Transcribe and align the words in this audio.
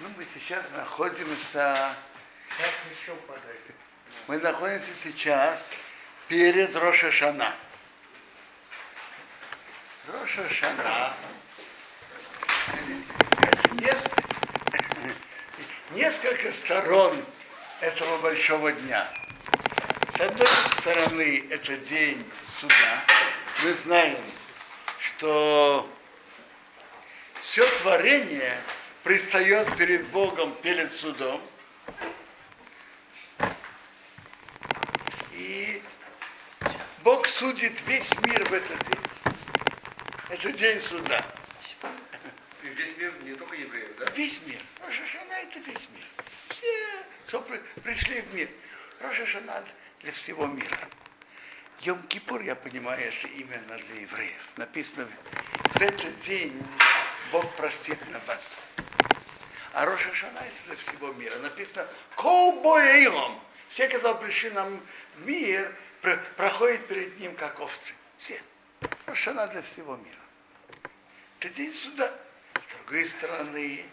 Ну, 0.00 0.08
мы 0.16 0.24
сейчас 0.32 0.64
находимся, 0.74 1.94
Как 2.56 2.70
еще 2.90 3.14
мы 4.26 4.38
находимся 4.38 4.94
сейчас 4.94 5.70
перед 6.26 6.74
Роша 6.74 7.12
Шана. 7.12 7.54
Роша 10.06 10.48
Шана 10.48 11.12
это 13.42 13.74
несколько, 13.74 14.84
несколько 15.90 16.52
сторон 16.52 17.22
этого 17.80 18.18
большого 18.22 18.72
дня. 18.72 19.06
С 20.16 20.20
одной 20.20 20.46
стороны, 20.80 21.46
это 21.50 21.76
день 21.76 22.24
суда. 22.58 23.04
Мы 23.62 23.74
знаем, 23.74 24.24
что 24.98 25.86
все 27.40 27.66
творение 27.80 28.56
предстает 29.02 29.76
перед 29.76 30.06
Богом, 30.08 30.54
перед 30.62 30.92
судом. 30.94 31.40
И 35.32 35.82
Бог 37.02 37.26
судит 37.28 37.80
весь 37.86 38.12
мир 38.20 38.44
в 38.48 38.52
этот 38.52 38.78
день. 38.88 39.34
Это 40.28 40.52
день 40.52 40.80
суда. 40.80 41.24
И 42.62 42.68
Весь 42.68 42.96
мир, 42.98 43.12
не 43.22 43.34
только 43.34 43.56
евреев, 43.56 43.96
да? 43.98 44.10
Весь 44.10 44.40
мир. 44.46 44.60
Рошашана 44.84 45.32
это 45.32 45.58
весь 45.60 45.88
мир. 45.94 46.04
Все, 46.48 46.66
кто 47.26 47.40
при- 47.40 47.58
пришли 47.82 48.20
в 48.20 48.34
мир. 48.34 48.48
Рошашана 49.00 49.64
для 50.00 50.12
всего 50.12 50.46
мира. 50.46 50.78
Йом-Кипур, 51.80 52.44
я 52.44 52.54
понимаю, 52.54 53.00
это 53.02 53.26
именно 53.28 53.78
для 53.78 54.00
евреев. 54.02 54.42
Написано, 54.56 55.08
в 55.72 55.80
этот 55.80 56.20
день 56.20 56.62
Бог 57.32 57.50
простит 57.56 57.98
на 58.10 58.18
вас. 58.20 58.54
А 59.72 59.84
Роша 59.84 60.12
Шана 60.14 60.42
для 60.66 60.76
всего 60.76 61.12
мира. 61.12 61.36
Написано, 61.38 61.86
Коубоэйлом. 62.16 63.40
Все, 63.68 63.88
кто 63.88 64.14
пришли 64.16 64.50
нам 64.50 64.80
в 65.16 65.26
мир, 65.26 65.74
про- 66.02 66.16
проходят 66.36 66.86
перед 66.88 67.18
ним 67.20 67.36
как 67.36 67.60
овцы. 67.60 67.94
Все. 68.18 68.40
Роша 69.06 69.30
Шана 69.32 69.46
для 69.46 69.62
всего 69.62 69.96
мира. 69.96 70.16
Это 71.38 71.48
день 71.50 71.72
суда. 71.72 72.12
С 72.68 72.74
другой 72.74 73.06
стороны, 73.06 73.84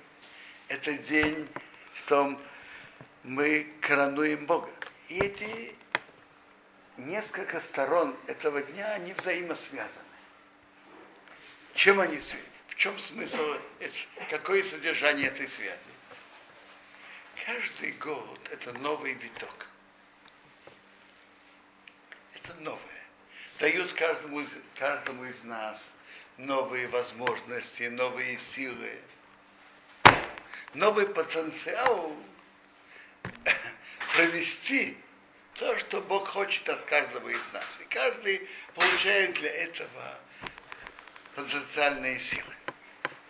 это 0.67 0.93
день, 0.93 1.47
что 1.95 2.39
мы 3.23 3.67
коронуем 3.81 4.45
Бога. 4.45 4.69
И 5.09 5.19
эти 5.19 5.75
несколько 6.97 7.61
сторон 7.61 8.15
этого 8.25 8.61
дня, 8.61 8.93
они 8.93 9.13
взаимосвязаны. 9.13 10.03
Чем 11.75 11.99
они 11.99 12.19
связаны? 12.19 12.56
Чем 12.77 12.99
смысл, 12.99 13.57
какое 14.29 14.61
содержание 14.61 15.29
этой 15.29 15.47
связи? 15.47 15.79
Каждый 17.43 17.91
год 17.93 18.39
это 18.51 18.71
новый 18.73 19.13
виток. 19.13 19.65
Это 22.35 22.53
новое. 22.59 23.03
Дают 23.57 23.91
каждому, 23.93 24.45
каждому 24.75 25.25
из 25.25 25.43
нас 25.43 25.83
новые 26.37 26.87
возможности, 26.87 27.83
новые 27.83 28.37
силы, 28.37 28.99
новый 30.75 31.07
потенциал 31.07 32.15
провести 34.13 34.95
то, 35.55 35.79
что 35.79 35.99
Бог 36.01 36.27
хочет 36.27 36.69
от 36.69 36.81
каждого 36.81 37.27
из 37.27 37.41
нас. 37.53 37.79
И 37.81 37.85
каждый 37.85 38.47
получает 38.75 39.33
для 39.33 39.51
этого 39.51 40.19
потенциальные 41.33 42.19
силы. 42.19 42.56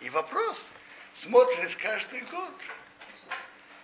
И 0.00 0.10
вопрос 0.10 0.66
смотрит 1.14 1.74
каждый 1.76 2.20
год, 2.22 2.54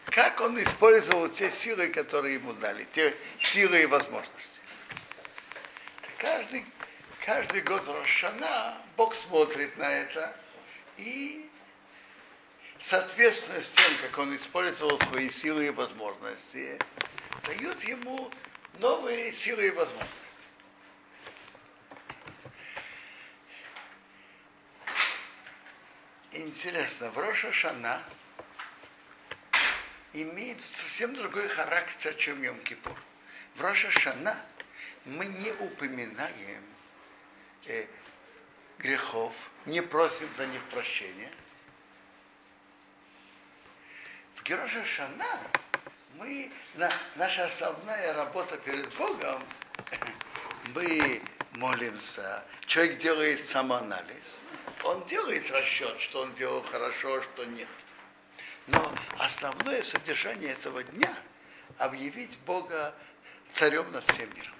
как 0.07 0.41
он 0.41 0.63
использовал 0.63 1.29
те 1.29 1.51
силы, 1.51 1.89
которые 1.89 2.35
ему 2.35 2.53
дали, 2.53 2.87
те 2.95 3.17
силы 3.41 3.83
и 3.83 3.87
возможности. 3.87 4.61
Каждый, 6.19 6.65
каждый 7.25 7.61
год 7.63 7.87
Рошана 7.89 8.79
Бог 8.97 9.15
смотрит 9.15 9.77
на 9.77 9.93
это 9.93 10.35
и 10.97 11.51
соответственно 12.81 13.63
с 13.63 13.71
тем, 13.71 13.97
как 14.03 14.19
он 14.19 14.37
использовал 14.37 14.99
свои 15.01 15.29
силы 15.31 15.67
и 15.67 15.71
возможности, 15.71 16.79
дает 17.45 17.83
ему 17.85 18.31
новые 18.79 19.33
силы 19.33 19.67
и 19.67 19.71
возможности. 19.71 20.24
Интересно, 26.37 27.11
в 27.11 27.19
Роша 27.19 27.53
Шана 27.53 28.03
имеет 30.13 30.61
совсем 30.61 31.15
другой 31.15 31.47
характер, 31.47 32.13
чем 32.15 32.43
Йом 32.43 32.59
Кипур. 32.65 32.97
В 33.55 33.61
Роша 33.61 33.89
Шана 33.93 34.37
мы 35.05 35.27
не 35.27 35.53
упоминаем 35.53 36.65
э, 37.67 37.87
грехов, 38.79 39.33
не 39.65 39.81
просим 39.81 40.29
за 40.37 40.47
них 40.47 40.61
прощения. 40.71 41.31
В 44.35 44.43
Героша 44.43 44.85
Шана 44.85 45.39
мы, 46.17 46.51
на, 46.75 46.91
наша 47.15 47.45
основная 47.45 48.13
работа 48.13 48.57
перед 48.57 48.93
Богом, 48.97 49.41
мы 50.75 51.23
молимся, 51.53 52.43
человек 52.67 52.99
делает 52.99 53.47
самоанализ, 53.47 54.41
он 54.85 55.05
делает 55.07 55.51
расчет, 55.51 56.01
что 56.01 56.23
он 56.23 56.35
делал 56.35 56.63
хорошо, 56.63 57.23
что 57.23 57.45
нет. 57.45 57.69
Но 58.67 58.95
основное 59.19 59.83
содержание 59.83 60.53
этого 60.53 60.83
дня– 60.83 61.15
объявить 61.79 62.39
Бога 62.41 62.95
царем 63.53 63.91
над 63.93 64.05
всем 64.13 64.33
миром. 64.35 64.55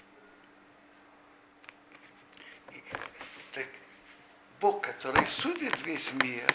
И, 2.71 2.83
так, 3.51 3.67
Бог, 4.59 4.81
который 4.81 5.25
судит 5.27 5.79
весь 5.81 6.11
мир, 6.13 6.53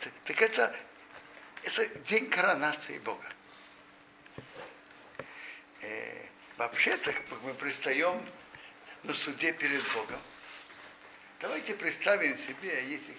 так, 0.00 0.12
так 0.24 0.42
это, 0.42 0.76
это 1.62 1.86
день 2.00 2.28
коронации 2.30 2.98
Бога. 2.98 3.32
Э, 5.80 6.26
вообще-то 6.56 7.14
мы 7.42 7.54
пристаем 7.54 8.24
на 9.04 9.12
суде 9.12 9.52
перед 9.52 9.82
Богом. 9.92 10.20
Давайте 11.40 11.74
представим 11.74 12.36
себе, 12.36 12.84
если 12.88 13.14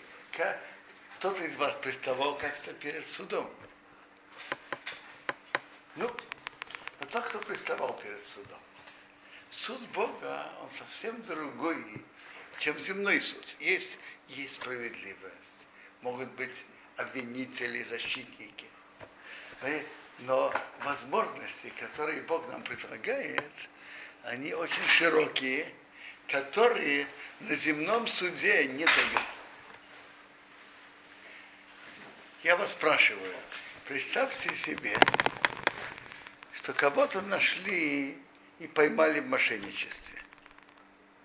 кто-то 1.18 1.42
из 1.46 1.56
вас 1.56 1.74
приставал 1.76 2.38
как-то 2.38 2.74
перед 2.74 3.08
судом. 3.08 3.50
Ну, 5.96 6.10
но 7.00 7.06
тот, 7.06 7.24
кто 7.26 7.40
приставал 7.40 7.98
перед 7.98 8.22
судом. 8.28 8.60
Суд 9.52 9.82
Бога, 9.90 10.52
он 10.62 10.70
совсем 10.72 11.22
другой, 11.24 12.04
чем 12.60 12.78
земной 12.80 13.22
суд. 13.22 13.46
Есть, 13.62 13.98
есть 14.28 14.56
справедливость, 14.56 15.58
могут 16.02 16.30
быть 16.32 16.56
обвинители, 16.98 17.84
защитники. 17.84 18.66
Но 20.20 20.54
возможности, 20.84 21.72
которые 21.80 22.22
Бог 22.24 22.46
нам 22.50 22.64
предлагает, 22.64 23.50
они 24.24 24.54
очень 24.54 24.84
широкие, 24.90 25.74
которые 26.30 27.08
на 27.42 27.56
земном 27.56 28.08
суде 28.08 28.68
не 28.68 28.86
дают. 28.86 29.22
Я 32.44 32.56
вас 32.56 32.72
спрашиваю, 32.72 33.34
представьте 33.86 34.54
себе, 34.56 34.98
что 36.54 36.74
кого-то 36.74 37.22
нашли 37.22 38.18
и 38.60 38.68
поймали 38.68 39.20
в 39.20 39.28
мошенничестве. 39.28 40.22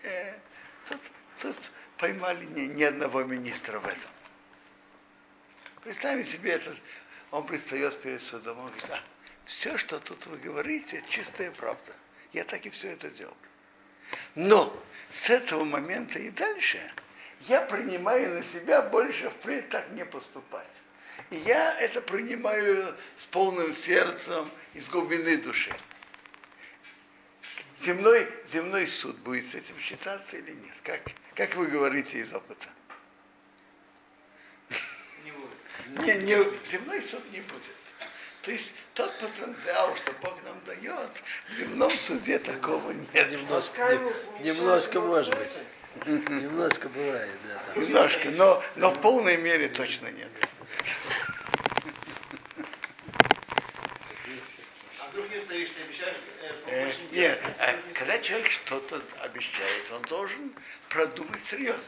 Э, 0.03 0.35
тут, 0.89 1.01
тут 1.41 1.57
поймали 1.99 2.45
ни, 2.47 2.63
ни 2.63 2.83
одного 2.83 3.23
министра 3.25 3.79
в 3.79 3.87
этом. 3.87 4.11
Представим 5.85 6.25
себе, 6.25 6.53
этот, 6.53 6.77
он 7.31 7.47
предстает 7.47 8.01
перед 8.01 8.23
судом, 8.23 8.59
он 8.59 8.67
говорит, 8.71 8.91
а, 8.91 9.01
все, 9.45 9.77
что 9.77 10.01
тут 10.01 10.27
вы 10.27 10.39
говорите, 10.39 11.05
чистая 11.09 11.51
правда. 11.51 11.93
Я 12.33 12.45
так 12.45 12.65
и 12.67 12.71
все 12.71 12.93
это 12.93 13.11
делал. 13.11 13.37
Но 14.35 14.75
с 15.15 15.31
этого 15.31 15.63
момента 15.63 16.19
и 16.19 16.29
дальше 16.29 16.81
я 17.47 17.61
принимаю 17.61 18.35
на 18.35 18.43
себя 18.43 18.83
больше 18.83 19.31
впредь 19.31 19.69
так 19.69 19.89
не 19.93 20.05
поступать. 20.05 20.83
И 21.31 21.37
я 21.37 21.79
это 21.79 22.01
принимаю 22.03 22.97
с 23.21 23.27
полным 23.27 23.73
сердцем, 23.73 24.51
из 24.75 24.89
глубины 24.89 25.37
души. 25.37 25.73
Земной, 27.81 28.29
земной 28.53 28.89
суд 28.89 29.17
будет 29.19 29.47
с 29.47 29.55
этим 29.55 29.79
считаться 29.79 30.37
или 30.37 30.51
нет? 30.51 30.75
Как, 30.83 31.03
как 31.37 31.55
вы 31.55 31.69
говорите 31.69 32.19
из 32.19 32.33
опыта? 32.33 32.67
Не 35.23 36.19
не, 36.19 36.67
земной 36.69 37.01
суд 37.03 37.23
не 37.31 37.41
будет. 37.41 37.84
То 38.45 38.51
есть 38.51 38.75
тот 38.93 39.17
потенциал, 39.19 39.97
что 39.97 40.13
Бог 40.21 40.35
нам 40.45 40.63
дает, 40.67 41.11
в 41.49 41.57
дневном 41.57 41.91
суде 41.91 42.39
такого 42.39 42.91
нет. 42.91 43.31
Немножко, 43.31 43.99
не, 44.41 44.51
немножко 44.51 45.01
может 45.01 45.35
быть. 45.39 45.63
Немножко 46.07 46.89
бывает, 46.91 47.31
да. 47.49 47.63
Там. 47.73 47.83
Немножко, 47.83 48.31
но, 48.31 48.63
но 48.77 48.91
в 48.91 49.01
полной 49.01 49.39
мере 49.39 49.69
точно 49.69 50.09
нет. 50.09 50.29
Нет, 57.13 57.41
э, 57.45 57.53
а 57.61 57.95
когда 57.95 58.19
человек 58.19 58.51
что-то 58.51 59.01
обещает, 59.21 59.91
он 59.93 60.03
должен 60.03 60.53
продумать 60.91 61.45
серьезно. 61.45 61.81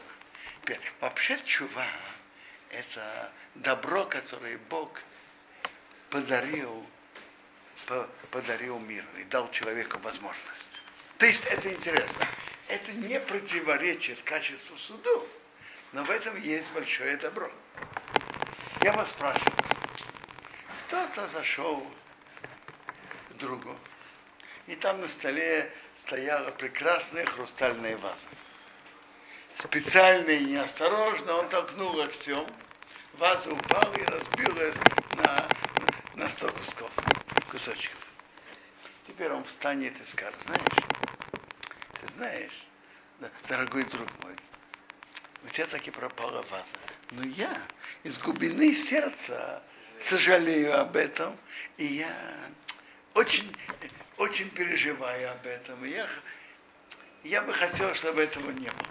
Вообще 1.01 1.37
чува– 1.45 1.85
это 2.71 3.31
добро, 3.55 4.05
которое 4.05 4.57
Бог 4.69 5.01
подарил, 6.09 6.85
по- 7.85 8.09
подарил 8.31 8.79
миру 8.79 9.07
и 9.19 9.23
дал 9.25 9.49
человеку 9.51 9.99
возможность. 9.99 10.71
То 11.17 11.25
есть 11.25 11.45
это 11.45 11.71
интересно. 11.71 12.25
Это 12.67 12.91
не 12.91 13.19
противоречит 13.19 14.21
качеству 14.23 14.77
суду, 14.77 15.27
но 15.93 16.03
в 16.03 16.09
этом 16.09 16.39
есть 16.41 16.71
большое 16.71 17.17
добро. 17.17 17.49
Я 18.81 18.93
вас 18.93 19.09
спрашиваю, 19.09 19.53
кто-то 20.87 21.27
зашел 21.29 21.85
к 23.29 23.33
другу, 23.35 23.75
и 24.67 24.75
там 24.75 25.01
на 25.01 25.07
столе 25.07 25.71
стояла 26.05 26.51
прекрасная 26.51 27.25
хрустальная 27.25 27.97
ваза. 27.97 28.27
Специально 29.55 30.29
и 30.29 30.45
неосторожно 30.45 31.35
он 31.35 31.49
толкнул 31.49 31.95
локтем, 31.95 32.45
ваза 33.13 33.51
упала 33.51 33.93
и 33.95 34.03
разбилась 34.03 34.75
на, 35.15 35.49
на 36.17 36.27
100 36.27 36.51
кусков, 36.51 36.91
кусочков. 37.51 37.95
Теперь 39.07 39.31
он 39.31 39.43
встанет 39.43 39.93
и 40.01 40.05
скажет, 40.05 40.35
знаешь, 40.45 40.61
ты 42.01 42.09
знаешь, 42.09 42.65
дорогой 43.47 43.83
друг 43.83 44.09
мой, 44.23 44.35
у 45.43 45.49
тебя 45.49 45.67
таки 45.67 45.91
пропала 45.91 46.43
ваза. 46.49 46.77
Но 47.11 47.23
я 47.23 47.55
из 48.03 48.17
глубины 48.17 48.73
сердца 48.75 49.61
сожалею 50.01 50.79
об 50.79 50.95
этом, 50.95 51.37
и 51.77 51.85
я 51.85 52.11
очень, 53.13 53.55
очень 54.17 54.49
переживаю 54.49 55.31
об 55.31 55.45
этом. 55.45 55.85
И 55.85 55.89
я, 55.89 56.07
я 57.23 57.43
бы 57.43 57.53
хотел, 57.53 57.93
чтобы 57.93 58.23
этого 58.23 58.49
не 58.49 58.69
было. 58.69 58.87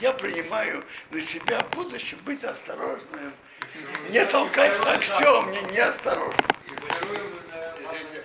Я 0.00 0.12
принимаю 0.12 0.84
на 1.10 1.20
себя 1.20 1.60
в 1.60 1.70
будущем 1.70 2.18
быть 2.24 2.42
осторожным, 2.42 3.32
не 4.10 4.26
толкать 4.26 4.76
локтем, 4.80 5.52
не 5.52 5.72
неосторожным. 5.72 6.54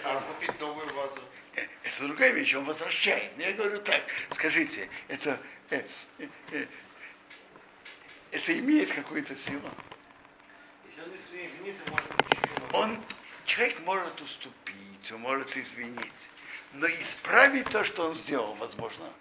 А 0.03 0.21
купить 0.21 0.59
новую 0.59 0.87
вазу? 0.93 1.21
Это 1.55 2.07
другая 2.07 2.31
вещь, 2.31 2.53
он 2.55 2.65
возвращает. 2.65 3.31
Но 3.37 3.43
я 3.43 3.53
говорю 3.53 3.79
так, 3.81 4.01
скажите, 4.31 4.89
это, 5.07 5.39
э, 5.69 5.83
э, 6.19 6.27
э, 6.51 6.65
это 8.31 8.59
имеет 8.59 8.91
какую-то 8.93 9.35
силу? 9.35 9.69
Если 10.85 11.01
он 11.01 11.09
извинится, 11.15 11.81
может? 11.89 12.09
Он, 12.73 13.03
человек 13.45 13.79
может 13.81 14.21
уступить, 14.21 15.11
он 15.11 15.21
может 15.21 15.55
извинить, 15.57 16.11
но 16.73 16.87
исправить 16.87 17.69
то, 17.69 17.83
что 17.83 18.07
он 18.07 18.15
сделал, 18.15 18.53
возможно. 18.55 19.11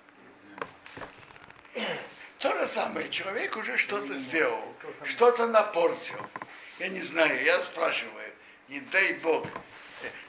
То 2.38 2.56
же 2.56 2.68
самое, 2.68 3.08
человек 3.10 3.56
уже 3.56 3.76
что-то 3.76 4.16
сделал, 4.18 4.74
что-то 5.04 5.46
напортил. 5.46 6.24
Я 6.78 6.88
не 6.88 7.00
знаю, 7.00 7.42
я 7.42 7.60
спрашиваю, 7.62 8.32
не 8.68 8.80
дай 8.80 9.14
Бог, 9.14 9.46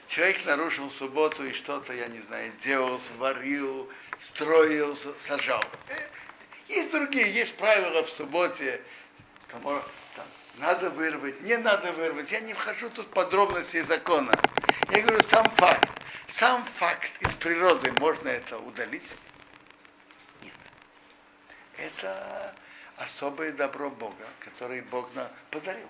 человек 0.08 0.44
нарушил 0.44 0.90
субботу 0.90 1.46
и 1.46 1.52
что-то, 1.52 1.92
я 1.92 2.06
не 2.08 2.20
знаю, 2.20 2.52
делал, 2.64 3.00
сварил, 3.14 3.88
строил, 4.20 4.96
сажал. 5.18 5.64
Э, 5.88 6.08
Есть 6.68 6.90
другие, 6.90 7.32
есть 7.32 7.56
правила 7.56 8.02
в 8.02 8.10
субботе, 8.10 8.82
кому 9.48 9.80
там, 10.16 10.26
надо 10.58 10.90
вырвать, 10.90 11.40
не 11.42 11.56
надо 11.56 11.92
вырвать. 11.92 12.30
Я 12.32 12.40
не 12.40 12.54
вхожу 12.54 12.90
тут 12.90 13.06
в 13.06 13.10
подробности 13.10 13.82
закона. 13.82 14.32
Я 14.90 15.02
говорю, 15.02 15.20
сам 15.28 15.44
факт. 15.56 15.88
Сам 16.32 16.64
факт 16.76 17.10
из 17.20 17.34
природы 17.34 17.92
можно 17.98 18.28
это 18.28 18.58
удалить? 18.58 19.10
Нет. 20.42 20.52
Это 21.76 22.54
особое 22.96 23.52
добро 23.52 23.90
Бога, 23.90 24.26
которое 24.40 24.82
Бог 24.82 25.12
нам 25.14 25.28
подарил. 25.50 25.88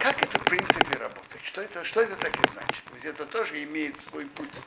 Как 0.00 0.22
это 0.22 0.38
в 0.38 0.44
принципе 0.44 0.96
работает? 0.96 1.44
Что 1.44 1.60
это, 1.60 1.84
что 1.84 2.00
это 2.00 2.16
так 2.16 2.34
и 2.34 2.48
значит? 2.48 2.82
Ведь 2.94 3.04
это 3.04 3.26
тоже 3.26 3.62
имеет 3.64 4.00
свой 4.00 4.24
путь. 4.24 4.62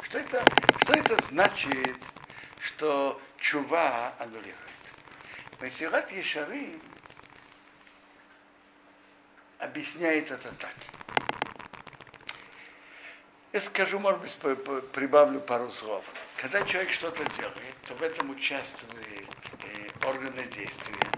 Что 0.00 0.18
это, 0.18 0.46
что 0.80 0.94
это 0.94 1.22
значит, 1.26 1.98
что 2.58 3.20
чува 3.36 4.14
аннулирует? 4.18 4.56
Масират 5.60 6.10
Ешары 6.10 6.80
объясняет 9.58 10.30
это 10.30 10.50
так. 10.52 10.74
Я 13.52 13.60
скажу, 13.60 13.98
может 13.98 14.22
быть, 14.22 14.34
прибавлю 14.92 15.40
пару 15.40 15.70
слов. 15.70 16.02
Когда 16.38 16.62
человек 16.62 16.92
что-то 16.92 17.22
делает, 17.36 17.76
то 17.86 17.94
в 17.94 18.02
этом 18.02 18.30
участвует 18.30 19.28
э, 19.60 20.06
органы 20.06 20.44
действия, 20.44 21.10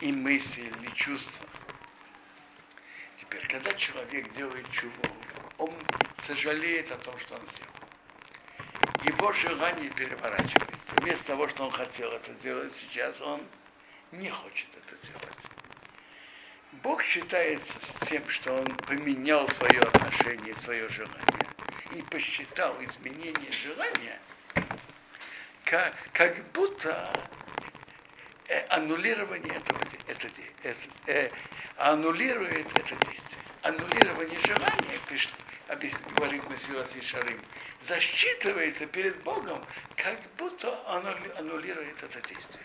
и 0.00 0.10
мысль, 0.10 0.72
и 0.82 0.96
чувства. 0.96 1.46
Теперь, 3.32 3.48
когда 3.48 3.72
человек 3.72 4.30
делает 4.34 4.70
чуву, 4.72 4.92
он 5.56 5.72
сожалеет 6.18 6.90
о 6.90 6.98
том, 6.98 7.18
что 7.18 7.34
он 7.36 7.46
сделал. 7.46 7.72
Его 9.04 9.32
желание 9.32 9.88
переворачивается. 9.88 10.94
Вместо 10.98 11.28
того, 11.28 11.48
что 11.48 11.64
он 11.64 11.70
хотел 11.70 12.12
это 12.12 12.30
делать, 12.34 12.74
сейчас 12.78 13.22
он 13.22 13.40
не 14.10 14.28
хочет 14.28 14.68
это 14.76 15.06
делать. 15.06 15.38
Бог 16.82 17.02
считается 17.02 17.74
с 17.80 18.06
тем, 18.06 18.28
что 18.28 18.52
он 18.52 18.66
поменял 18.76 19.48
свое 19.48 19.80
отношение, 19.80 20.54
свое 20.56 20.86
желание 20.90 21.48
и 21.96 22.02
посчитал 22.02 22.76
изменение 22.84 23.50
желания 23.50 24.20
как, 25.64 25.94
как 26.12 26.52
будто 26.52 27.10
аннулирование 28.68 29.54
этого, 29.54 29.80
это, 30.06 30.28
это, 30.62 30.78
э, 31.06 31.30
аннулирует 31.76 32.66
это 32.78 32.96
действие. 33.06 33.42
Аннулирование 33.62 34.38
желания, 34.40 34.98
пишет, 35.08 35.30
говорит 36.16 36.48
Месилас 36.50 36.94
Шарим, 37.02 37.40
засчитывается 37.80 38.86
перед 38.86 39.22
Богом, 39.22 39.64
как 39.96 40.18
будто 40.36 40.78
оно 40.86 41.14
аннулирует 41.36 42.02
это 42.02 42.20
действие. 42.28 42.64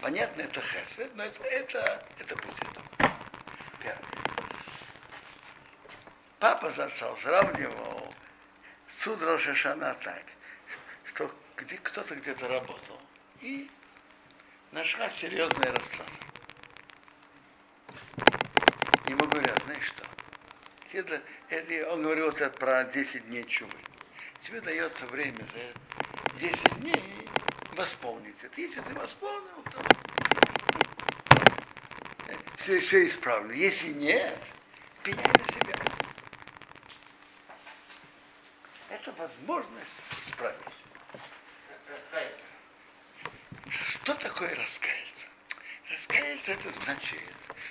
Понятно, 0.00 0.42
это 0.42 0.60
хесед, 0.60 1.14
но 1.16 1.24
это, 1.24 1.42
это, 1.44 2.06
это 2.18 2.34
этого. 2.34 2.84
Первое. 3.80 4.18
Папа 6.38 6.70
за 6.70 6.84
отца 6.84 7.14
сравнивал 7.16 8.14
суд 8.92 9.20
Рошашана 9.22 9.94
так, 9.94 10.22
что 11.04 11.34
где, 11.56 11.76
кто-то 11.78 12.14
где-то 12.14 12.48
работал 12.48 13.00
и 13.40 13.68
нашла 14.72 15.08
серьезная 15.08 15.72
растрата. 15.72 16.10
Ему 19.08 19.26
говорят, 19.26 19.60
знаешь 19.64 19.86
что, 19.86 20.06
тебе, 20.92 21.22
это, 21.48 21.92
он 21.92 22.02
говорил 22.02 22.28
это 22.28 22.50
про 22.50 22.84
10 22.84 23.26
дней 23.26 23.44
чувы. 23.44 23.72
Тебе 24.42 24.60
дается 24.60 25.06
время 25.06 25.44
за 25.46 26.38
10 26.38 26.80
дней 26.80 27.28
восполнить 27.72 28.36
это. 28.42 28.60
Если 28.60 28.80
ты 28.80 28.94
восполнил, 28.94 29.62
то 29.72 29.84
все, 32.58 32.78
все 32.80 33.06
исправлено. 33.06 33.52
Если 33.52 33.92
нет, 33.92 34.38
пеняй 35.02 35.26
на 35.26 35.52
себя. 35.52 35.74
Это 38.90 39.12
возможность 39.12 40.02
исправить. 40.26 40.58
Раскаяться. 41.88 42.57
Что 44.08 44.14
такое 44.14 44.54
раскаяться? 44.54 45.26
Раскаяться 45.90 46.52
это 46.52 46.72
значит, 46.80 47.18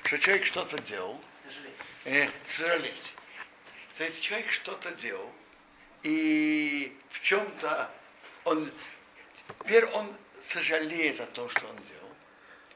что 0.03 0.19
человек 0.19 0.45
что-то 0.45 0.79
делал, 0.83 1.19
Сожалеть. 1.43 1.73
э, 2.05 2.29
сожалеть. 2.47 3.13
То 3.97 4.03
есть 4.03 4.21
человек 4.21 4.51
что-то 4.51 4.91
делал, 4.91 5.33
и 6.03 6.95
в 7.09 7.21
чем-то 7.23 7.89
он, 8.43 8.71
теперь 9.63 9.85
он 9.85 10.15
сожалеет 10.39 11.19
о 11.21 11.25
том, 11.25 11.49
что 11.49 11.65
он 11.69 11.77
делал, 11.77 12.15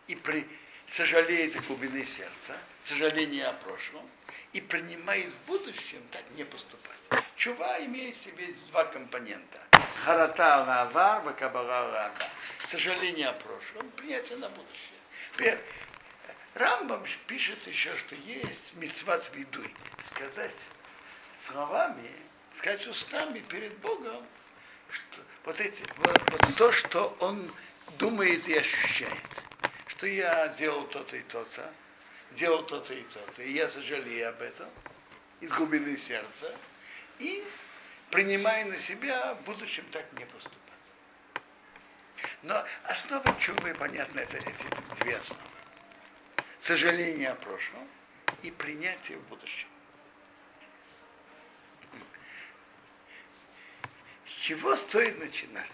и 0.08 0.16
при, 0.16 0.48
сожалеет 0.90 1.56
о 1.56 1.60
глубины 1.60 2.04
сердца, 2.04 2.58
сожаление 2.84 3.46
о 3.46 3.54
прошлом, 3.54 4.10
и 4.54 4.62
принимает 4.62 5.32
в 5.32 5.46
будущем 5.46 6.02
так 6.10 6.24
не 6.32 6.46
поступать. 6.46 6.98
Чува 7.36 7.80
имеет 7.86 8.18
в 8.18 8.24
себе 8.24 8.56
два 8.72 8.86
компонента. 8.86 9.60
Харата 10.06 10.66
лава, 10.68 11.22
вакабара 11.24 11.82
лава. 11.84 12.12
Сожаление 12.68 13.28
о 13.28 13.34
прошлом, 13.34 13.90
принятие 13.92 14.38
на 14.40 14.50
будущее. 14.50 15.00
Теперь, 15.34 15.60
Рамбам 16.56 17.06
пишет 17.28 17.68
еще, 17.68 17.96
что 17.98 18.16
есть 18.16 18.74
мецват 18.76 19.30
видуй. 19.36 19.74
Сказать 20.04 20.56
словами, 21.38 22.10
сказать 22.58 22.88
устами 22.88 23.40
перед 23.40 23.78
Богом, 23.78 24.26
что 24.90 25.22
вот, 25.46 25.60
эти, 25.60 25.84
вот, 25.98 26.20
вот 26.32 26.56
то, 26.56 26.72
что 26.72 27.16
он 27.20 27.52
думает 28.00 28.48
и 28.48 28.58
ощущает. 28.58 29.30
Что 29.88 30.08
я 30.08 30.48
делал 30.50 30.84
то-то 30.88 31.16
и 31.16 31.22
то-то, 31.22 31.72
делал 32.32 32.64
то-то 32.64 32.94
и 32.94 33.04
то-то, 33.04 33.44
и 33.44 33.52
я 33.52 33.70
сожалею 33.70 34.30
об 34.30 34.42
этом. 34.42 34.70
из 35.42 35.52
глубины 35.52 35.98
сердца 35.98 36.56
и 37.20 37.44
принимая 38.12 38.66
на 38.66 38.78
себя, 38.78 39.34
в 39.36 39.42
будущем 39.44 39.86
так 39.92 40.06
не 40.14 40.26
поступать. 40.26 40.60
Но 42.44 42.64
основа 42.84 43.36
чувы, 43.40 43.74
понятно, 43.74 44.20
это 44.20 44.38
эти 44.38 45.04
две 45.04 45.18
основы. 45.18 45.42
Сожаление 46.60 47.30
о 47.30 47.36
прошлом 47.36 47.88
и 48.44 48.52
принятие 48.52 49.18
в 49.18 49.28
будущем. 49.28 49.68
С 54.28 54.44
чего 54.44 54.76
стоит 54.76 55.18
начинать? 55.20 55.72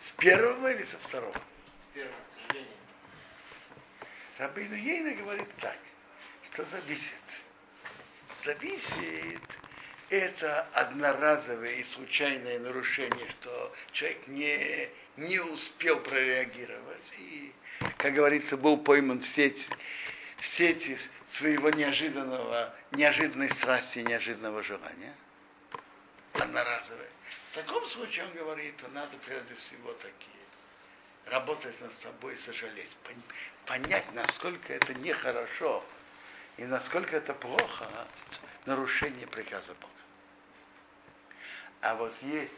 С 0.00 0.10
первого 0.12 0.72
или 0.72 0.82
со 0.84 0.98
второго? 0.98 1.34
С 1.34 1.94
первого, 1.94 2.14
к 2.14 2.40
сожалению. 2.40 2.76
Рабейну 4.38 4.74
Ейна 4.74 5.14
говорит 5.14 5.48
так, 5.58 5.78
что 6.50 6.64
зависит. 6.64 7.14
Зависит 8.44 9.40
это 10.12 10.66
одноразовое 10.74 11.76
и 11.76 11.84
случайное 11.84 12.58
нарушение, 12.58 13.26
что 13.30 13.74
человек 13.92 14.26
не, 14.26 14.90
не 15.16 15.40
успел 15.40 16.00
прореагировать 16.00 17.14
и, 17.16 17.52
как 17.96 18.12
говорится, 18.12 18.58
был 18.58 18.76
пойман 18.76 19.20
в 19.20 19.26
сеть, 19.26 19.70
в 20.36 20.46
сети 20.46 20.98
своего 21.30 21.70
неожиданного, 21.70 22.74
неожиданной 22.90 23.48
страсти, 23.48 24.00
неожиданного 24.00 24.62
желания. 24.62 25.14
Одноразовое. 26.34 27.08
В 27.50 27.54
таком 27.54 27.86
случае 27.86 28.26
он 28.26 28.34
говорит, 28.34 28.74
что 28.78 28.90
надо 28.90 29.16
прежде 29.26 29.54
всего 29.54 29.94
такие 29.94 30.42
работать 31.30 31.80
над 31.80 31.92
собой 31.94 32.34
и 32.34 32.36
сожалеть, 32.36 32.94
понять, 33.64 34.12
насколько 34.12 34.74
это 34.74 34.92
нехорошо 34.92 35.82
и 36.58 36.64
насколько 36.64 37.16
это 37.16 37.32
плохо 37.32 37.88
нарушение 38.66 39.26
приказа 39.26 39.72
Бога. 39.74 40.01
А 41.82 41.96
вот 41.96 42.14
и, 42.22 42.48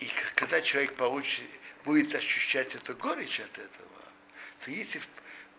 и 0.00 0.10
когда 0.34 0.60
человек 0.60 0.96
получит, 0.96 1.48
будет 1.84 2.12
ощущать 2.14 2.74
эту 2.74 2.94
горечь 2.96 3.38
от 3.38 3.56
этого, 3.56 4.02
то 4.64 4.70
если 4.72 4.98
в 4.98 5.08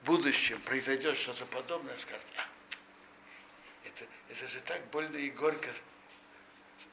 будущем 0.04 0.60
произойдет 0.62 1.18
что-то 1.18 1.46
подобное, 1.46 1.96
скажет, 1.96 2.26
а, 2.36 2.46
это, 3.86 4.06
это 4.30 4.48
же 4.50 4.60
так 4.60 4.86
больно 4.88 5.16
и 5.16 5.30
горько 5.30 5.70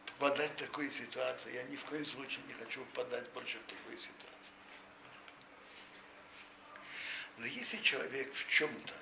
попадать 0.06 0.52
в 0.52 0.56
такую 0.56 0.92
ситуацию. 0.92 1.54
Я 1.54 1.64
ни 1.64 1.74
в 1.74 1.84
коем 1.86 2.06
случае 2.06 2.44
не 2.46 2.54
хочу 2.54 2.84
попадать 2.84 3.28
больше 3.30 3.58
в 3.58 3.64
такую 3.64 3.98
ситуацию. 3.98 4.54
Но 7.38 7.46
если 7.46 7.78
человек 7.78 8.32
в 8.32 8.48
чем-то 8.48 8.94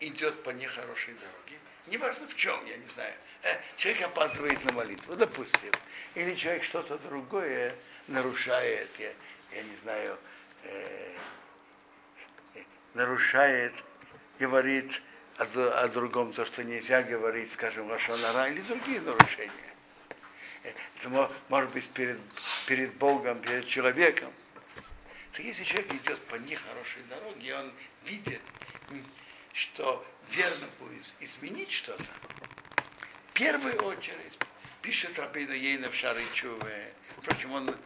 идет 0.00 0.42
по 0.42 0.50
нехорошей 0.50 1.14
дороге, 1.14 1.60
неважно 1.86 2.26
в 2.26 2.36
чем, 2.36 2.64
я 2.66 2.76
не 2.76 2.86
знаю, 2.88 3.12
э, 3.42 3.56
человек 3.76 4.02
опаздывает 4.02 4.64
на 4.64 4.72
молитву, 4.72 5.16
допустим, 5.16 5.72
или 6.14 6.34
человек 6.34 6.64
что-то 6.64 6.98
другое 6.98 7.74
нарушает, 8.08 8.88
я, 8.98 9.12
я 9.52 9.62
не 9.62 9.76
знаю, 9.76 10.18
э, 10.64 11.12
нарушает, 12.94 13.72
говорит 14.38 15.02
о, 15.38 15.44
о 15.82 15.88
другом 15.88 16.32
то, 16.32 16.44
что 16.44 16.64
нельзя 16.64 17.02
говорить, 17.02 17.52
скажем, 17.52 17.88
Лашонара, 17.90 18.48
или 18.48 18.60
другие 18.62 19.00
нарушения. 19.00 19.52
Это 20.62 21.30
может 21.48 21.70
быть 21.70 21.88
перед, 21.90 22.18
перед 22.66 22.94
Богом, 22.94 23.40
перед 23.40 23.68
человеком. 23.68 24.32
Так 25.32 25.44
если 25.44 25.64
человек 25.64 25.92
идет 25.92 26.18
по 26.26 26.36
нехорошей 26.36 27.02
дороге, 27.08 27.54
он 27.56 27.72
видит, 28.04 28.40
что 29.56 30.06
верно 30.30 30.68
будет 30.78 31.06
изменить 31.20 31.72
что-то, 31.72 32.04
в 33.30 33.32
первую 33.32 33.82
очередь 33.84 34.38
пишет 34.82 35.18
Рабину 35.18 35.54
Ейна 35.54 35.90
в 35.90 35.94
Шарычуве. 35.94 36.92
Впрочем, 37.16 37.52
он 37.52 37.76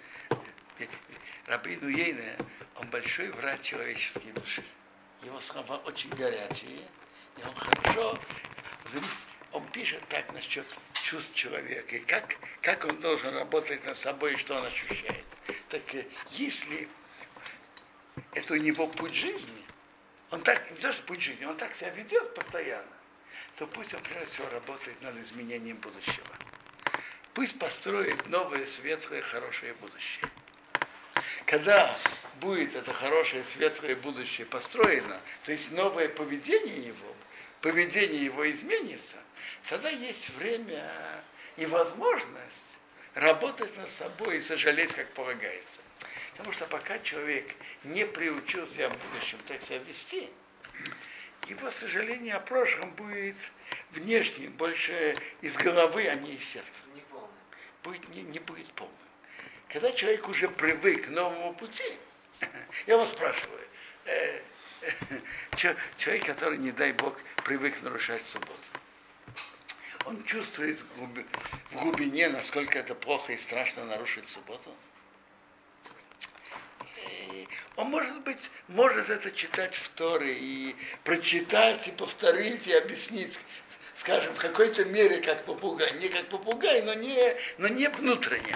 Рабину 1.47 1.89
Ейна, 1.89 2.37
он 2.77 2.89
большой 2.91 3.29
враг 3.29 3.62
человеческой 3.62 4.33
души. 4.33 4.65
Его 5.23 5.41
слова 5.41 5.77
очень 5.79 6.11
горячие, 6.11 6.89
и 7.37 7.43
он 7.45 7.55
хорошо 7.55 8.19
он 9.53 9.67
пишет 9.69 10.00
так 10.09 10.33
насчет 10.33 10.67
чувств 10.93 11.35
человека, 11.35 11.97
и 11.97 12.00
как, 12.00 12.37
как 12.62 12.85
он 12.85 13.00
должен 13.00 13.35
работать 13.35 13.85
над 13.85 13.97
собой, 13.97 14.35
и 14.35 14.37
что 14.37 14.57
он 14.57 14.65
ощущает. 14.65 15.25
Так 15.69 15.95
э, 15.95 16.07
если 16.31 16.89
это 18.33 18.55
у 18.55 18.57
него 18.57 18.87
путь 18.87 19.15
жизни, 19.15 19.65
он 20.30 20.42
так, 20.42 20.70
не 20.70 20.76
то, 20.76 20.92
что 20.92 21.02
путь 21.02 21.22
жизни, 21.22 21.44
он 21.44 21.56
так 21.56 21.75
себя 21.76 21.90
ведет 21.90 22.34
постоянно, 22.34 22.87
то 23.56 23.66
пусть 23.66 23.92
он 23.94 24.02
прежде 24.02 24.26
всего 24.26 24.49
работает 24.50 25.00
над 25.02 25.16
изменением 25.18 25.76
будущего. 25.78 26.37
Пусть 27.34 27.58
построит 27.58 28.26
новое, 28.26 28.66
светлое, 28.66 29.22
хорошее 29.22 29.75
будущее. 29.75 30.25
Когда 31.46 31.96
будет 32.40 32.75
это 32.75 32.92
хорошее, 32.92 33.44
светлое 33.44 33.96
будущее 33.96 34.46
построено, 34.46 35.20
то 35.44 35.52
есть 35.52 35.72
новое 35.72 36.08
поведение 36.08 36.78
его, 36.78 37.16
поведение 37.60 38.25
его 38.25 38.49
изменится, 38.50 39.16
тогда 39.68 39.90
есть 39.90 40.30
время 40.30 40.90
и 41.56 41.66
возможность 41.66 42.70
работать 43.14 43.76
над 43.76 43.90
собой 43.90 44.38
и 44.38 44.42
сожалеть, 44.42 44.94
как 44.94 45.08
полагается. 45.12 45.80
Потому 46.32 46.52
что 46.52 46.66
пока 46.66 46.99
человек 47.00 47.54
не 47.84 48.06
приучился 48.06 48.88
в 48.88 48.96
будущем 49.08 49.38
так 49.46 49.62
себя 49.62 49.78
вести, 49.78 50.30
его 51.49 51.70
сожаление 51.70 52.34
о 52.34 52.40
прошлом 52.40 52.90
будет 52.92 53.37
внешним, 53.90 54.52
больше 54.52 55.16
из 55.40 55.56
головы, 55.56 56.06
а 56.06 56.14
не 56.14 56.34
из 56.34 56.44
сердца. 56.44 56.82
Не 56.94 57.00
полный. 57.02 57.28
Будет, 57.82 58.08
не, 58.10 58.22
не 58.22 58.38
будет 58.38 58.70
полным. 58.72 58.94
Когда 59.68 59.92
человек 59.92 60.28
уже 60.28 60.49
привык 60.49 61.06
к 61.06 61.08
новому 61.08 61.54
пути, 61.54 61.96
я 62.87 62.96
вас 62.96 63.10
спрашиваю, 63.10 63.60
э, 64.04 64.40
э, 64.82 65.20
человек, 65.96 66.26
который, 66.26 66.58
не 66.58 66.72
дай 66.72 66.92
Бог, 66.92 67.16
привык 67.44 67.80
нарушать 67.82 68.25
субботу, 68.26 68.54
он 70.06 70.25
чувствует 70.25 70.78
в 70.96 71.76
глубине, 71.76 72.28
насколько 72.28 72.78
это 72.78 72.94
плохо 72.94 73.32
и 73.32 73.37
страшно 73.37 73.84
нарушить 73.84 74.28
субботу? 74.28 74.75
Он, 77.80 77.88
может 77.88 78.20
быть, 78.20 78.50
может 78.68 79.08
это 79.08 79.30
читать 79.30 79.75
в 79.75 79.88
Торе 79.90 80.34
и 80.34 80.76
прочитать, 81.02 81.88
и 81.88 81.90
повторить, 81.90 82.66
и 82.66 82.75
объяснить, 82.75 83.40
скажем, 83.94 84.34
в 84.34 84.38
какой-то 84.38 84.84
мере 84.84 85.22
как 85.22 85.46
попугай. 85.46 85.90
Не 85.94 86.10
как 86.10 86.26
попугай, 86.28 86.82
но 86.82 86.92
не, 86.92 87.34
но 87.56 87.68
не 87.68 87.88
внутренне. 87.88 88.54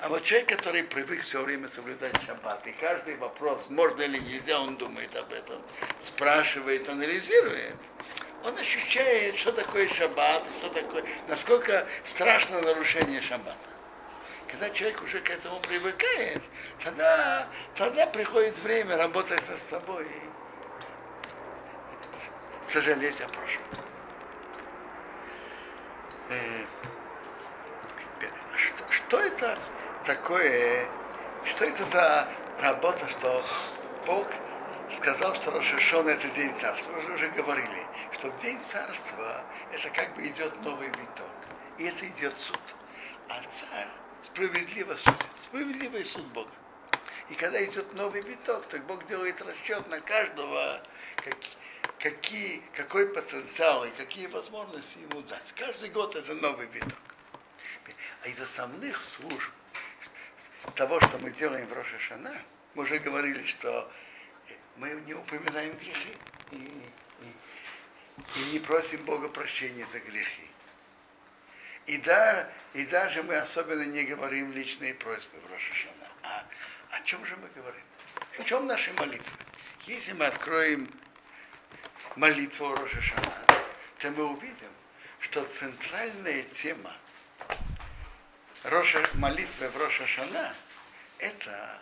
А 0.00 0.08
вот 0.08 0.24
человек, 0.24 0.48
который 0.48 0.82
привык 0.82 1.24
все 1.24 1.42
время 1.42 1.68
соблюдать 1.68 2.14
шаббат, 2.24 2.66
и 2.66 2.72
каждый 2.72 3.16
вопрос, 3.16 3.66
можно 3.68 4.00
или 4.00 4.18
нельзя, 4.18 4.60
он 4.60 4.78
думает 4.78 5.14
об 5.14 5.30
этом, 5.34 5.60
спрашивает, 6.02 6.88
анализирует, 6.88 7.74
он 8.44 8.56
ощущает, 8.56 9.36
что 9.36 9.52
такое 9.52 9.88
шаббат, 9.88 10.42
что 10.58 10.70
такое, 10.70 11.04
насколько 11.28 11.86
страшно 12.06 12.62
нарушение 12.62 13.20
шаббата. 13.20 13.75
Когда 14.48 14.70
человек 14.70 15.02
уже 15.02 15.20
к 15.20 15.30
этому 15.30 15.58
привыкает, 15.60 16.40
тогда, 16.82 17.48
тогда 17.74 18.06
приходит 18.06 18.58
время 18.58 18.96
работать 18.96 19.42
над 19.48 19.60
собой 19.68 20.06
и 20.06 20.30
сожалеть 22.72 23.20
о 23.20 23.28
прошлом. 23.28 23.64
Э, 26.28 26.64
что, 28.56 28.84
что 28.90 29.20
это 29.20 29.58
такое, 30.04 30.86
что 31.44 31.64
это 31.64 31.84
за 31.84 32.28
работа, 32.60 33.08
что 33.08 33.44
Бог 34.06 34.26
сказал, 34.96 35.34
что 35.34 35.50
Рошишон 35.50 36.08
это 36.08 36.28
день 36.28 36.56
царства. 36.58 36.92
Мы 36.92 37.14
уже 37.14 37.28
говорили, 37.30 37.86
что 38.12 38.30
в 38.30 38.40
день 38.40 38.60
царства 38.64 39.42
это 39.72 39.90
как 39.90 40.14
бы 40.14 40.26
идет 40.28 40.62
новый 40.62 40.88
виток. 40.88 41.26
И 41.78 41.84
это 41.84 42.06
идет 42.06 42.38
суд. 42.38 42.60
А 43.28 43.42
царь 43.52 43.88
справедливо 44.26 44.94
судит. 44.96 45.26
Справедливый 45.44 46.04
суд 46.04 46.26
Бога. 46.26 46.50
И 47.30 47.34
когда 47.34 47.64
идет 47.64 47.92
новый 47.94 48.20
виток, 48.20 48.68
то 48.68 48.78
Бог 48.78 49.06
делает 49.06 49.40
расчет 49.42 49.88
на 49.88 50.00
каждого, 50.00 50.82
как, 51.16 51.36
какие, 51.98 52.62
какой 52.74 53.08
потенциал 53.08 53.84
и 53.84 53.90
какие 53.90 54.26
возможности 54.26 54.98
ему 54.98 55.22
дать. 55.22 55.52
Каждый 55.56 55.90
год 55.90 56.14
это 56.14 56.34
новый 56.34 56.66
виток. 56.66 56.98
А 58.22 58.28
из 58.28 58.40
основных 58.40 59.02
служб 59.02 59.52
того, 60.74 61.00
что 61.00 61.18
мы 61.18 61.30
делаем 61.30 61.66
в 61.66 61.72
Рошашана, 61.72 62.36
мы 62.74 62.82
уже 62.82 62.98
говорили, 62.98 63.44
что 63.44 63.90
мы 64.76 64.90
не 65.06 65.14
упоминаем 65.14 65.76
грехи 65.76 66.16
и, 66.50 66.56
и, 66.56 68.40
и 68.40 68.52
не 68.52 68.58
просим 68.58 69.04
Бога 69.04 69.28
прощения 69.28 69.86
за 69.92 70.00
грехи. 70.00 70.50
И, 71.86 71.98
да, 71.98 72.50
и 72.74 72.84
даже 72.86 73.22
мы 73.22 73.36
особенно 73.36 73.82
не 73.82 74.04
говорим 74.04 74.52
личные 74.52 74.94
просьбы 74.94 75.38
в 75.40 75.52
Рошашана. 75.52 76.08
А 76.22 76.44
о 76.90 77.00
чем 77.02 77.24
же 77.24 77.36
мы 77.36 77.48
говорим? 77.48 77.82
В 78.38 78.44
чем 78.44 78.66
наши 78.66 78.92
молитвы? 78.94 79.38
Если 79.86 80.12
мы 80.12 80.26
откроем 80.26 80.90
молитву 82.16 82.74
Рошашана, 82.74 83.32
то 83.98 84.10
мы 84.10 84.26
увидим, 84.26 84.70
что 85.20 85.44
центральная 85.44 86.42
тема 86.42 86.92
Роша, 88.64 89.08
молитвы 89.14 89.68
в 89.68 89.76
Роша 89.76 90.06
Шана– 90.08 90.54
это 91.18 91.80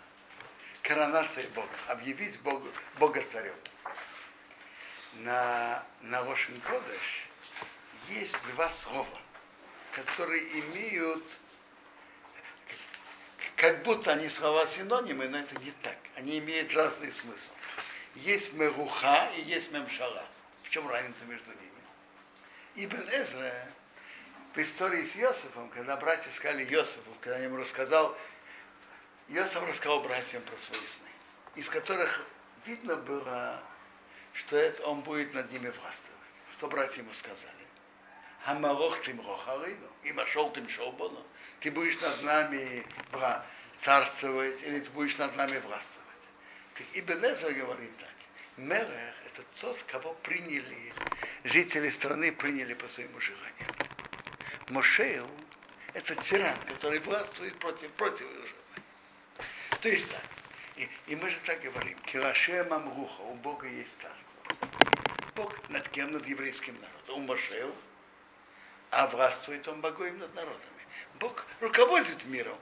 коронация 0.83 1.49
Бога, 1.55 1.71
объявить 1.89 2.39
Бога, 2.41 2.69
Бога 2.99 3.23
царем. 3.33 3.55
На, 5.15 5.83
на 6.03 6.23
Рошин 6.25 6.61
Кодыш 6.61 7.27
есть 8.11 8.37
два 8.55 8.69
слова, 8.71 9.19
которые 9.95 10.43
имеют, 10.61 11.25
как 13.57 13.83
будто 13.83 14.13
они 14.13 14.29
слова 14.29 14.67
синонимы, 14.67 15.29
но 15.29 15.39
это 15.39 15.55
не 15.61 15.71
так. 15.83 15.97
Они 16.17 16.39
имеют 16.39 16.75
разный 16.75 17.13
смысл. 17.13 17.53
Есть 18.17 18.53
меруха 18.55 19.31
и 19.37 19.43
есть 19.43 19.73
мемшала. 19.73 20.27
В 20.65 20.71
чем 20.71 20.89
разница 20.89 21.25
между 21.25 21.51
ними? 21.51 21.65
Ибн 22.77 23.09
Эзра 23.11 23.69
в 24.55 24.59
истории 24.59 25.05
с 25.05 25.15
Йосифом, 25.15 25.69
когда 25.71 25.97
братья 25.97 26.31
сказали 26.31 26.65
Йосифу, 26.65 27.11
когда 27.21 27.39
я 27.39 27.45
ему 27.45 27.57
рассказал, 27.57 28.17
Йосиф 29.29 29.63
рассказал 29.63 30.01
братьям 30.01 30.43
про 30.43 30.57
свои 30.57 30.87
сны, 30.87 31.09
из 31.55 31.69
которых 31.69 32.25
видно 32.67 32.97
было, 32.97 33.63
что 34.33 34.57
это, 34.57 34.83
он 34.85 35.01
будет 35.01 35.33
над 35.35 35.51
ними 35.53 35.69
властвовать. 35.69 36.15
Что 36.57 36.69
братья 36.69 37.03
ему 37.03 37.13
сказали? 37.15 37.64
Хамалох 38.45 39.01
тим 39.01 39.27
рохарину, 39.27 39.89
и 40.03 40.13
машол 40.13 40.53
тим. 40.53 40.69
Ты 41.61 41.71
будешь 41.71 41.99
над 42.01 42.23
нами 42.23 42.85
царствовать, 43.81 44.63
или 44.63 44.81
ты 44.81 44.91
будешь 44.91 45.17
над 45.17 45.35
нами 45.37 45.59
властвовать. 45.61 46.05
Так 46.75 46.87
Ибн 46.93 47.25
Эзра 47.25 47.53
говорит 47.53 47.97
так. 47.99 48.15
Мерех– 48.59 49.15
это 49.27 49.43
тот, 49.61 49.83
кого 49.85 50.13
приняли, 50.23 50.93
жители 51.45 51.89
страны 51.89 52.33
приняли 52.33 52.75
по 52.75 52.87
своему 52.87 53.19
желанию. 53.19 53.69
Мошеу– 54.69 55.29
это 55.95 56.15
тиран, 56.15 56.59
который 56.67 56.99
властвует 57.01 57.59
против, 57.59 57.91
против 57.93 58.23
его 58.23 58.47
желания. 58.47 59.49
То 59.81 59.89
есть 59.89 60.11
так. 60.11 60.23
И, 60.77 60.89
и 61.07 61.17
мы 61.17 61.31
же 61.31 61.39
так 61.47 61.63
говорим. 61.63 61.99
Кираше 62.01 62.65
Мамруха, 62.65 63.23
у 63.23 63.35
Бога 63.37 63.67
есть 63.67 64.01
царство. 64.01 64.79
Бог 65.35 65.69
над 65.71 65.89
кем? 65.89 66.13
Над 66.13 66.27
еврейским 66.27 66.75
народом. 66.75 67.25
У 67.25 67.27
Мошеу, 67.27 67.75
а 68.95 69.07
властвует 69.09 69.67
он 69.69 69.81
богом 69.81 70.19
над 70.19 70.35
народами. 70.35 70.61
Бог 71.21 71.47
руководит 71.61 72.25
миром. 72.27 72.59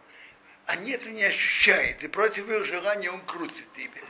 Они 0.67 0.93
это 0.93 1.11
не 1.11 1.25
ощущают, 1.25 2.03
и 2.03 2.09
против 2.09 2.49
их 2.49 2.65
желания 2.65 3.11
он 3.11 3.21
крутит 3.23 3.69
ими 3.77 4.03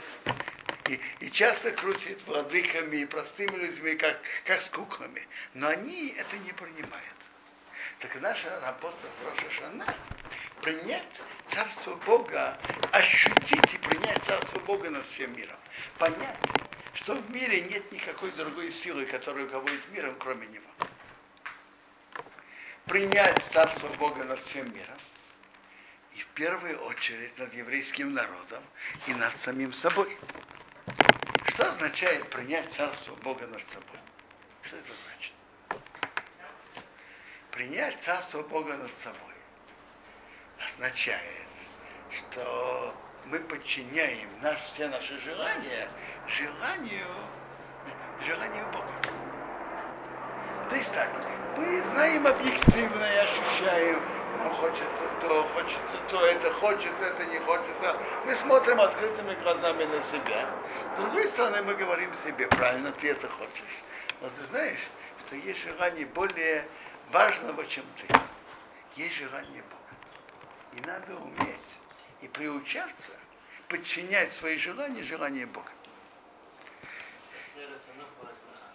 и, 0.89 1.01
и 1.21 1.31
часто 1.31 1.73
крутит 1.73 2.23
владыками 2.27 2.99
и 2.99 3.07
простыми 3.07 3.57
людьми, 3.57 3.95
как, 3.95 4.19
как 4.45 4.61
с 4.61 4.69
куклами. 4.69 5.27
Но 5.55 5.69
они 5.69 6.15
это 6.17 6.37
не 6.39 6.53
принимают. 6.53 7.17
Так 8.01 8.21
наша 8.21 8.61
работа 8.61 8.97
в 9.21 9.27
Рошашана 9.29 9.87
принять 10.61 11.23
Царство 11.47 11.95
Бога, 12.07 12.59
ощутить 12.91 13.75
и 13.75 13.79
принять 13.79 14.23
Царство 14.25 14.59
Бога 14.61 14.91
над 14.91 15.07
всем 15.07 15.37
миром. 15.37 15.57
Понять, 15.99 16.37
что 16.95 17.15
в 17.15 17.31
мире 17.31 17.63
нет 17.63 17.91
никакой 17.93 18.31
другой 18.33 18.71
силы, 18.71 19.07
которая 19.07 19.45
руководит 19.45 19.89
миром, 19.91 20.15
кроме 20.19 20.47
Него. 20.49 20.67
Принять 22.93 23.43
Царство 23.45 23.89
Бога 23.99 24.23
над 24.23 24.39
всем 24.41 24.67
миром. 24.67 24.99
И 26.15 26.21
в 26.21 26.27
первую 26.35 26.79
очередь 26.85 27.39
над 27.39 27.55
еврейским 27.55 28.13
народом 28.13 28.63
и 29.07 29.15
над 29.15 29.35
самим 29.41 29.73
собой. 29.73 30.15
Что 31.47 31.71
означает 31.71 32.29
принять 32.29 32.71
царство 32.71 33.15
Бога 33.15 33.47
над 33.47 33.67
собой? 33.71 33.99
Что 34.61 34.77
это 34.77 34.93
значит? 35.07 35.33
Принять 37.51 37.99
царство 37.99 38.43
Бога 38.43 38.77
над 38.77 38.91
собой 39.03 39.37
означает, 40.63 41.49
что 42.11 42.95
мы 43.25 43.39
подчиняем 43.39 44.29
наш, 44.43 44.61
все 44.65 44.89
наши 44.89 45.19
желания 45.21 45.89
желанию, 46.29 47.07
желанию 48.21 48.67
Бога. 48.67 48.93
То 50.69 50.77
есть 50.77 50.93
так, 50.93 51.09
мы 51.57 51.83
знаем 51.83 52.27
объективно 52.27 53.05
и 53.05 53.17
ощущаем, 53.17 54.03
нам 54.39 54.55
хочется 54.55 55.09
то, 55.21 55.49
хочется 55.55 55.97
то, 56.09 56.27
это 56.27 56.53
хочет, 56.55 56.93
это 57.01 57.25
не 57.27 57.39
хочет. 57.41 57.77
А 57.83 57.97
мы 58.25 58.35
смотрим 58.37 58.81
открытыми 58.81 59.35
глазами 59.43 59.85
на 59.85 60.01
себя. 60.01 60.49
С 60.95 61.01
другой 61.01 61.29
стороны, 61.29 61.63
мы 61.63 61.75
говорим 61.75 62.13
себе, 62.15 62.47
правильно, 62.49 62.93
ты 62.93 63.11
это 63.11 63.29
хочешь. 63.29 63.83
Но 64.21 64.29
ты 64.31 64.45
знаешь, 64.47 64.81
что 65.27 65.37
есть 65.37 65.63
желание 65.63 66.07
более 66.07 66.67
важного, 67.11 67.67
чем 67.67 67.85
ты. 67.99 68.15
Есть 68.97 69.17
желание 69.17 69.63
Бога. 69.63 69.83
И 70.73 70.87
надо 70.87 71.17
уметь 71.17 71.59
и 72.21 72.29
приучаться 72.29 73.13
подчинять 73.69 74.33
свои 74.33 74.57
желания 74.57 75.03
желания 75.03 75.47
Бога. 75.47 75.71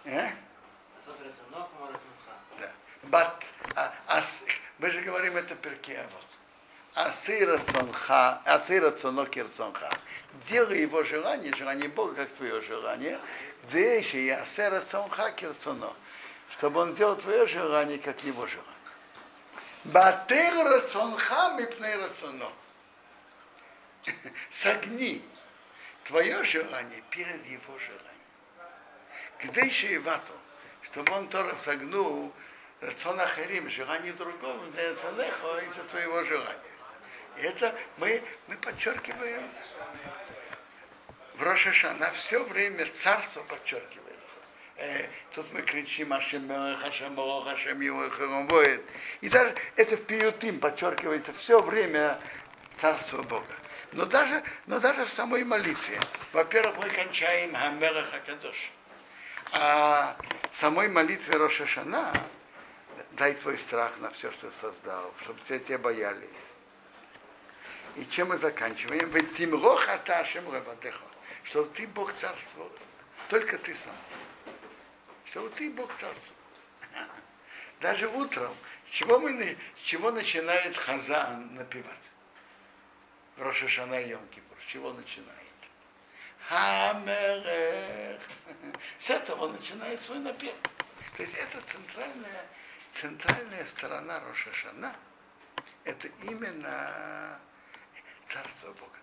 А? 0.06 0.30
Бат, 3.04 3.44
а, 3.74 3.92
а, 4.06 4.22
мы 4.78 4.90
же 4.90 5.00
говорим 5.02 5.36
это 5.36 5.54
перке 5.54 6.04
вот. 6.12 6.24
Асыра 6.94 7.58
цонха, 7.58 8.42
асыра 8.44 8.90
цоно 8.90 9.26
кирцонха. 9.26 9.90
Делай 10.48 10.80
его 10.80 11.04
желание, 11.04 11.54
желание 11.54 11.88
Бога, 11.88 12.14
как 12.14 12.32
твое 12.32 12.60
желание. 12.60 13.20
Деши 13.70 14.18
и 14.18 14.30
асыра 14.30 14.80
цонха 14.80 15.30
кирцоно. 15.30 15.92
Чтобы 16.50 16.80
он 16.80 16.94
делал 16.94 17.16
твое 17.16 17.46
желание, 17.46 17.98
как 17.98 18.24
его 18.24 18.46
желание. 18.46 18.72
Батер 19.84 20.54
рацонха 20.64 21.54
мипней 21.56 21.94
рацоно. 21.94 22.50
Согни 24.50 25.22
твое 26.04 26.42
желание 26.42 27.02
перед 27.10 27.46
его 27.46 27.78
желанием. 27.78 28.08
Где 29.40 29.66
еще 29.66 29.92
и 29.92 29.98
вату, 29.98 30.32
чтобы 30.82 31.12
он 31.12 31.28
то 31.28 31.54
согнул 31.56 32.32
рацион 32.80 33.20
ахарим, 33.20 33.70
желание 33.70 34.12
другого, 34.12 34.66
для 34.72 34.94
цалеха 34.94 35.58
из-за 35.66 35.82
твоего 35.84 36.22
желания. 36.24 36.56
И 37.36 37.42
это 37.42 37.74
мы, 37.98 38.22
мы 38.46 38.56
подчеркиваем 38.56 39.42
в 41.38 41.42
Рошашана 41.42 42.10
все 42.12 42.42
время 42.42 42.86
царство 43.00 43.42
подчеркивается. 43.42 44.36
Э, 44.76 45.06
тут 45.32 45.52
мы 45.52 45.62
кричим 45.62 46.12
Ашем 46.12 46.48
Мелех, 46.48 46.84
Ашем 46.84 47.14
Молох, 47.14 47.46
Ашем 47.46 47.78
будет. 48.48 48.82
И 49.20 49.28
даже 49.28 49.54
это 49.76 49.96
в 49.96 50.04
Пиютим 50.04 50.58
подчеркивается 50.58 51.32
все 51.32 51.58
время 51.60 52.18
царство 52.80 53.22
Бога. 53.22 53.54
Но 53.92 54.04
даже, 54.04 54.42
но 54.66 54.80
даже 54.80 55.04
в 55.04 55.10
самой 55.10 55.44
молитве. 55.44 56.00
Во-первых, 56.32 56.76
мы 56.78 56.90
кончаем 56.90 57.54
Хамелех 57.54 58.12
Акадош. 58.12 58.70
А 59.52 60.16
самой 60.54 60.88
молитве 60.88 61.36
Рошашана 61.36 62.12
дай 63.18 63.34
твой 63.34 63.58
страх 63.58 63.98
на 63.98 64.10
все, 64.10 64.30
что 64.32 64.50
создал, 64.52 65.12
чтобы 65.22 65.40
все 65.44 65.58
тебя 65.58 65.78
боялись. 65.78 66.28
И 67.96 68.06
чем 68.06 68.28
мы 68.28 68.38
заканчиваем? 68.38 69.10
Ведь 69.10 69.36
тимрох 69.36 69.88
аташем 69.88 70.50
рабатеха. 70.50 71.04
Чтобы 71.42 71.68
ты 71.74 71.86
Бог 71.88 72.14
царствовал. 72.14 72.70
Только 73.28 73.58
ты 73.58 73.74
сам. 73.74 73.96
Чтобы 75.24 75.50
ты 75.50 75.70
Бог 75.70 75.90
царствовал. 75.98 76.38
Даже 77.80 78.08
утром. 78.08 78.54
С 78.86 78.90
чего, 78.90 79.18
мы, 79.18 79.56
с 79.76 79.80
чего 79.80 80.10
начинает 80.10 80.76
Хазан 80.76 81.54
напевать? 81.54 81.96
В 83.36 83.42
Рошашана 83.42 84.00
и 84.00 84.10
Йом-Кипур. 84.12 84.62
С 84.62 84.70
чего 84.70 84.92
начинает? 84.92 85.38
Хамерех. 86.48 88.20
С 88.98 89.10
этого 89.10 89.48
начинает 89.48 90.02
свой 90.02 90.20
напев. 90.20 90.54
То 91.16 91.22
есть 91.22 91.34
это 91.34 91.60
центральная 91.66 92.46
центральная 93.00 93.64
сторона 93.66 94.20
Рошашана– 94.20 94.94
это 95.84 96.08
именно 96.24 97.40
Царство 98.28 98.72
Бога. 98.72 98.98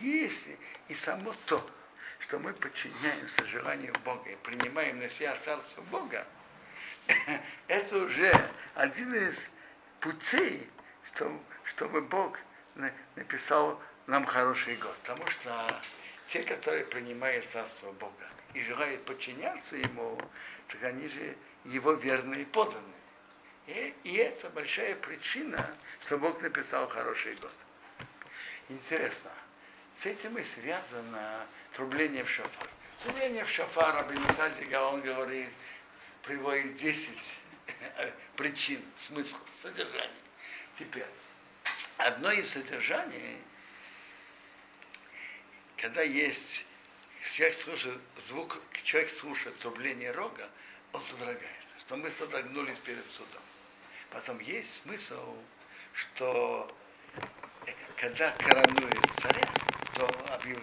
Если 0.00 0.58
и 0.88 0.94
само 0.94 1.34
то, 1.46 1.68
что 2.20 2.38
мы 2.38 2.52
подчиняемся 2.52 3.44
желанию 3.46 3.94
Бога 4.04 4.30
и 4.30 4.36
принимаем 4.36 4.98
на 4.98 5.08
себя 5.08 5.34
Царство 5.36 5.80
Бога, 5.82 6.26
это 7.68 7.96
уже 7.96 8.32
один 8.74 9.14
из 9.14 9.48
путей, 10.00 10.68
чтобы 11.64 12.02
Бог 12.02 12.38
написал 13.16 13.80
нам 14.06 14.26
хороший 14.26 14.76
год. 14.76 14.94
Потому 14.98 15.26
что 15.26 15.80
те, 16.28 16.42
которые 16.42 16.84
принимают 16.84 17.48
Царство 17.50 17.92
Бога 17.92 18.28
и 18.52 18.62
желают 18.62 19.04
подчиняться 19.06 19.76
Ему, 19.76 20.20
так 20.68 20.82
они 20.82 21.08
же 21.08 21.34
его 21.68 21.92
верные 21.92 22.46
подданные. 22.46 22.84
И, 23.66 23.94
и 24.04 24.14
это 24.14 24.48
большая 24.50 24.96
причина, 24.96 25.76
что 26.06 26.18
Бог 26.18 26.40
написал 26.40 26.88
хороший 26.88 27.34
год. 27.36 27.52
Интересно, 28.68 29.30
с 30.02 30.06
этим 30.06 30.38
и 30.38 30.44
связано 30.44 31.46
трубление 31.74 32.24
в 32.24 32.30
шафар. 32.30 32.68
Трубление 33.02 33.44
в 33.44 33.50
шафар, 33.50 33.96
Абин 33.96 34.22
Садига, 34.34 34.82
он 34.88 35.02
говорит, 35.02 35.50
приводит 36.22 36.76
10 36.76 37.38
причин, 38.36 38.82
смысл, 38.96 39.36
содержание. 39.60 40.10
Теперь, 40.78 41.06
одно 41.98 42.32
из 42.32 42.50
содержаний, 42.50 43.38
когда 45.76 46.02
есть, 46.02 46.64
человек 47.34 47.56
слушает 47.56 48.00
звук, 48.26 48.60
человек 48.84 49.10
слушает 49.10 49.58
трубление 49.58 50.10
рога, 50.10 50.48
он 50.92 51.00
содрогается, 51.00 51.78
что 51.80 51.96
мы 51.96 52.10
содрогнулись 52.10 52.78
перед 52.78 53.08
судом. 53.10 53.42
Потом 54.10 54.38
есть 54.40 54.82
смысл, 54.82 55.36
что 55.92 56.70
когда 57.96 58.30
коронует 58.32 59.12
царя, 59.20 59.48
то, 59.94 60.06
объяв... 60.32 60.62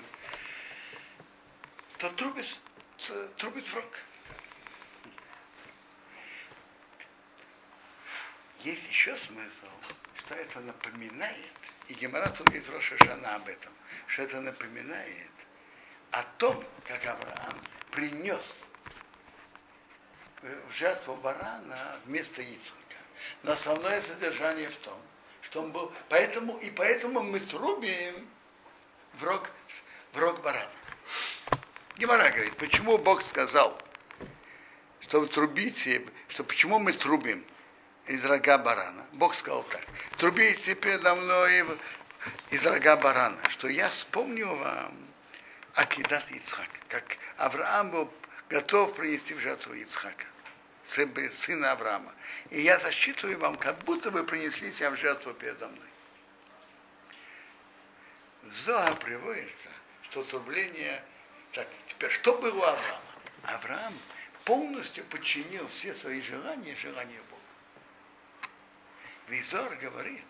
то 1.97 2.09
трубит, 2.11 2.57
трубит 3.38 3.67
в 3.67 3.75
рог. 3.75 3.93
Есть 8.63 8.88
еще 8.88 9.15
смысл, 9.17 9.69
что 10.17 10.33
это 10.33 10.59
напоминает, 10.61 11.53
и 11.88 11.93
Гемора 11.93 12.29
тут 12.29 12.47
говорит 12.47 12.67
Роша 12.69 12.97
Шана 12.97 13.35
об 13.35 13.47
этом, 13.47 13.71
что 14.07 14.23
это 14.23 14.41
напоминает 14.41 15.31
о 16.11 16.23
том, 16.23 16.63
как 16.88 17.05
Авраам 17.05 17.61
принес 17.91 18.41
в 20.41 20.74
жертву 20.74 21.15
барана 21.15 22.00
вместо 22.06 22.41
Ицхака. 22.41 22.98
Но 23.43 23.54
основное 23.54 24.02
содержание 24.02 24.69
в 24.69 24.76
том, 24.78 24.98
что 25.41 25.62
он 25.62 25.71
был. 25.71 25.91
Поэтому, 26.10 26.58
и 26.58 26.69
поэтому 26.69 27.21
мы 27.24 27.39
срубим 27.39 28.28
в 29.13 29.24
рог, 29.24 29.50
в 30.13 30.19
рог 30.19 30.41
барана. 30.41 30.69
Гемора 31.98 32.30
говорит, 32.30 32.58
почему 32.58 32.98
Бог 32.98 33.24
сказал, 33.24 33.80
что 35.00 35.21
вы 35.21 35.28
трубите, 35.28 36.06
что 36.28 36.43
почему 36.43 36.80
мы 36.80 36.91
трубим 36.93 37.45
из 38.08 38.24
рога 38.26 38.58
барана. 38.58 39.06
Бог 39.13 39.36
сказал 39.36 39.63
так, 39.63 39.82
трубите 40.17 40.76
передо 40.76 41.15
мной 41.15 41.65
из 42.50 42.65
рога 42.65 42.95
барана, 42.98 43.38
что 43.50 43.67
я 43.67 43.89
вспомню 43.89 44.56
вам 44.56 44.98
Акидат 45.74 46.30
Ицхак, 46.32 46.69
как 46.88 47.17
Авраам 47.38 47.91
был 47.91 48.12
готов 48.49 48.95
принести 48.95 49.34
в 49.34 49.39
жертву 49.39 49.73
Ицхака 49.73 50.25
сына 50.88 51.71
Авраама. 51.71 52.13
И 52.51 52.62
я 52.62 52.79
засчитываю 52.79 53.39
вам, 53.39 53.58
как 53.58 53.77
будто 53.79 54.12
вы 54.12 54.23
принесли 54.23 54.71
себя 54.71 54.91
в 54.91 54.97
жертву 54.97 55.34
передо 55.34 55.67
мной. 55.67 55.89
Зоа 58.65 58.93
приводится, 58.95 59.69
что 60.03 60.23
трубление... 60.23 61.03
Так, 61.51 61.67
теперь, 61.88 62.12
что 62.12 62.38
было 62.38 62.60
у 62.60 62.63
Авраама? 62.63 63.01
Авраам 63.43 63.99
полностью 64.43 65.03
подчинил 65.05 65.67
все 65.67 65.93
свои 65.93 66.21
желания 66.21 66.75
желанию 66.75 67.21
Бога. 67.29 67.41
Визор 69.27 69.75
говорит, 69.77 70.25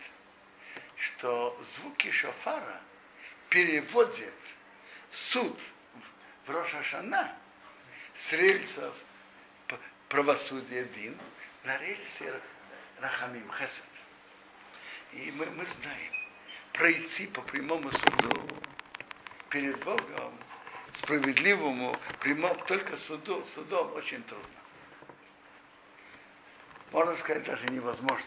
что 0.96 1.60
звуки 1.74 2.10
шофара 2.10 2.80
переводят 3.50 4.34
суд 5.10 5.58
в 6.46 6.50
Рошашана 6.50 7.36
с 8.18 8.32
рельсов 8.32 8.94
правосудия 10.08 10.84
Дин 10.84 11.18
на 11.64 11.76
рельсе 11.78 12.40
Рахамим 13.00 13.50
Хесед. 13.52 13.84
И 15.12 15.30
мы, 15.32 15.46
мы 15.46 15.64
знаем, 15.64 16.12
пройти 16.72 17.26
по 17.26 17.42
прямому 17.42 17.90
суду 17.92 18.48
перед 19.50 19.78
Богом, 19.84 20.38
справедливому, 20.94 21.96
прямому, 22.20 22.54
только 22.66 22.96
суду, 22.96 23.44
судом 23.44 23.92
очень 23.94 24.22
трудно. 24.24 24.46
Можно 26.92 27.16
сказать, 27.16 27.44
даже 27.44 27.66
невозможно. 27.68 28.24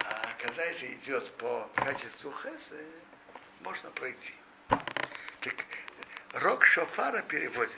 А 0.00 0.28
когда 0.38 0.62
это 0.62 0.92
идет 0.92 1.30
по 1.36 1.70
качеству 1.74 2.32
Хеса, 2.42 2.76
можно 3.60 3.90
пройти. 3.90 4.34
Так 5.40 5.64
рок 6.34 6.64
шофара 6.64 7.22
переводит 7.22 7.72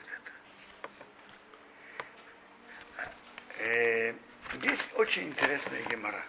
Э, 3.59 4.15
здесь 4.53 4.81
очень 4.95 5.29
интересная 5.29 5.83
гемора. 5.83 6.25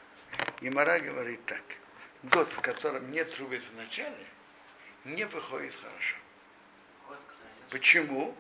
Гемора 0.62 1.00
говорит 1.00 1.46
так. 1.46 1.62
Год, 2.24 2.52
в 2.52 2.60
котором 2.62 3.12
нет 3.12 3.34
трубится 3.36 3.70
в 3.70 3.76
начале, 3.76 4.26
не 5.06 5.26
выходит 5.26 5.74
хорошо. 5.76 6.16
Почему? 7.70 8.36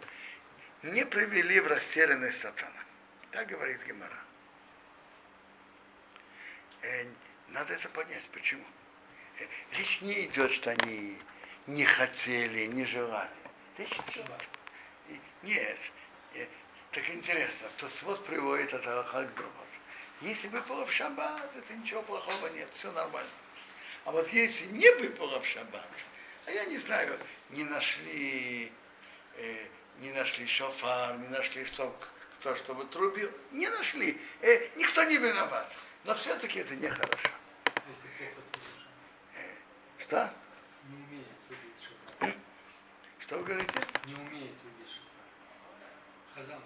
Не 0.82 1.06
привели 1.06 1.60
в 1.60 1.67
растерянность 1.67 2.39
сатана. 2.39 2.84
Так 3.32 3.47
говорит 3.47 3.80
Гемора. 3.86 4.17
Э, 6.82 7.06
надо 7.49 7.73
это 7.73 7.89
понять. 7.89 8.28
Почему? 8.32 8.65
Э, 9.39 9.45
речь 9.78 10.02
не 10.02 10.25
идет, 10.25 10.52
что 10.52 10.71
они 10.71 11.17
не 11.67 11.86
хотели, 11.86 12.65
не 12.65 12.86
желали. 12.86 13.30
Речь 13.78 13.99
идет. 14.08 14.25
Нет. 15.43 15.78
Так 16.91 17.08
интересно, 17.12 17.67
то 17.78 17.88
свод 17.88 18.25
приводит 18.25 18.73
от 18.73 18.86
Аллаха 18.88 19.30
Если 20.21 20.47
выпало 20.47 20.88
в 20.88 20.91
шаббат, 20.91 21.56
это 21.56 21.73
ничего 21.75 22.02
плохого 22.02 22.47
нет, 22.47 22.67
все 22.73 22.91
нормально. 22.91 23.30
А 24.06 24.12
вот 24.12 24.28
если 24.34 24.65
не 24.67 24.89
выпало 24.95 25.39
в 25.39 25.45
шаббат, 25.45 25.88
а 26.47 26.52
я 26.52 26.65
не 26.65 26.80
знаю, 26.80 27.19
не 27.52 27.63
нашли, 27.63 28.71
э, 29.38 29.67
не 29.99 30.12
нашли 30.13 30.47
шофар, 30.47 31.15
не 31.19 31.28
нашли, 31.28 31.63
что, 31.65 31.95
кто 32.39 32.56
чтобы 32.56 32.86
трубил, 32.86 33.30
не 33.52 33.69
нашли, 33.69 34.19
э, 34.41 34.69
никто 34.75 35.04
не 35.04 35.17
виноват. 35.17 35.71
Но 36.06 36.15
все-таки 36.15 36.62
это 36.62 36.75
нехорошо. 36.75 37.30
Э, 39.36 39.54
что? 39.99 40.34
Не 40.88 40.95
умеет 40.95 41.47
трубить 41.47 41.84
шофар. 41.84 42.36
Что 43.19 43.38
вы 43.38 43.43
говорите? 43.43 43.80
Не 44.06 44.15
умеет 44.15 44.60
трубить 44.60 44.89
шофар. 44.91 45.19
Хазан 46.34 46.62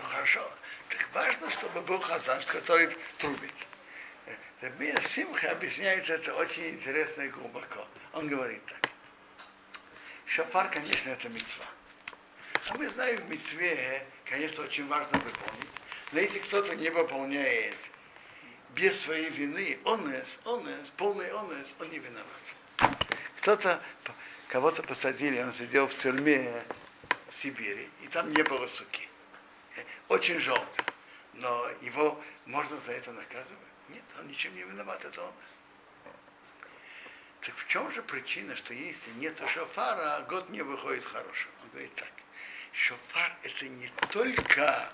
ну 0.00 0.08
хорошо. 0.08 0.50
Так 0.88 1.06
важно, 1.12 1.50
чтобы 1.50 1.80
был 1.82 2.00
хазан, 2.00 2.42
который 2.44 2.88
трубит. 3.18 3.54
Рабир 4.60 5.02
Симха 5.02 5.52
объясняет 5.52 6.08
это 6.10 6.34
очень 6.34 6.70
интересно 6.70 7.22
и 7.22 7.28
глубоко. 7.28 7.86
Он 8.12 8.28
говорит 8.28 8.64
так. 8.66 8.90
Шафар, 10.26 10.70
конечно, 10.70 11.10
это 11.10 11.28
мецва. 11.28 11.64
А 12.68 12.74
мы 12.76 12.88
знаем, 12.90 13.22
в 13.22 13.30
мецве, 13.30 14.06
конечно, 14.24 14.64
очень 14.64 14.86
важно 14.86 15.18
выполнить. 15.18 15.74
Но 16.12 16.20
если 16.20 16.38
кто-то 16.40 16.74
не 16.76 16.90
выполняет 16.90 17.76
без 18.70 19.00
своей 19.00 19.30
вины, 19.30 19.78
онес, 19.84 20.40
онес, 20.44 20.90
полный 20.96 21.30
онес, 21.32 21.74
он 21.78 21.90
не 21.90 21.98
виноват. 21.98 22.96
Кто-то, 23.38 23.82
кого-то 24.48 24.82
посадили, 24.82 25.40
он 25.40 25.52
сидел 25.52 25.88
в 25.88 25.94
тюрьме 25.96 26.62
в 27.30 27.42
Сибири, 27.42 27.88
и 28.02 28.08
там 28.08 28.32
не 28.32 28.42
было 28.42 28.66
суки 28.66 29.09
очень 30.10 30.40
жалко. 30.40 30.84
Но 31.34 31.70
его 31.80 32.20
можно 32.44 32.78
за 32.80 32.92
это 32.92 33.12
наказывать? 33.12 33.58
Нет, 33.88 34.02
он 34.18 34.28
ничем 34.28 34.54
не 34.54 34.62
виноват, 34.62 35.02
это 35.04 35.22
он. 35.22 35.32
Так 37.40 37.54
в 37.54 37.68
чем 37.68 37.90
же 37.92 38.02
причина, 38.02 38.54
что 38.54 38.74
если 38.74 39.10
нет 39.12 39.40
шофара, 39.48 40.20
год 40.28 40.50
не 40.50 40.60
выходит 40.60 41.06
хорошим? 41.06 41.50
Он 41.62 41.70
говорит 41.70 41.94
так. 41.94 42.10
Шофар 42.72 43.34
это 43.42 43.66
не 43.66 43.88
только 44.10 44.92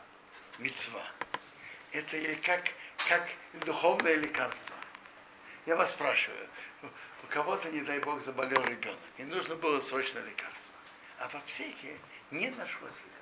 мецва, 0.58 1.04
это 1.92 2.16
как, 2.36 2.64
как 3.08 3.28
духовное 3.64 4.14
лекарство. 4.14 4.76
Я 5.66 5.76
вас 5.76 5.90
спрашиваю, 5.90 6.48
у 6.82 7.26
кого-то, 7.28 7.68
не 7.70 7.80
дай 7.80 7.98
бог, 8.00 8.24
заболел 8.24 8.62
ребенок, 8.64 9.00
и 9.18 9.24
нужно 9.24 9.56
было 9.56 9.80
срочно 9.80 10.20
лекарство. 10.20 10.74
А 11.18 11.28
в 11.28 11.34
аптеке 11.34 11.96
не 12.30 12.48
нашлось 12.50 12.94
лекарства. 12.94 13.15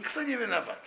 Никто 0.00 0.22
не 0.22 0.34
виноват. 0.34 0.82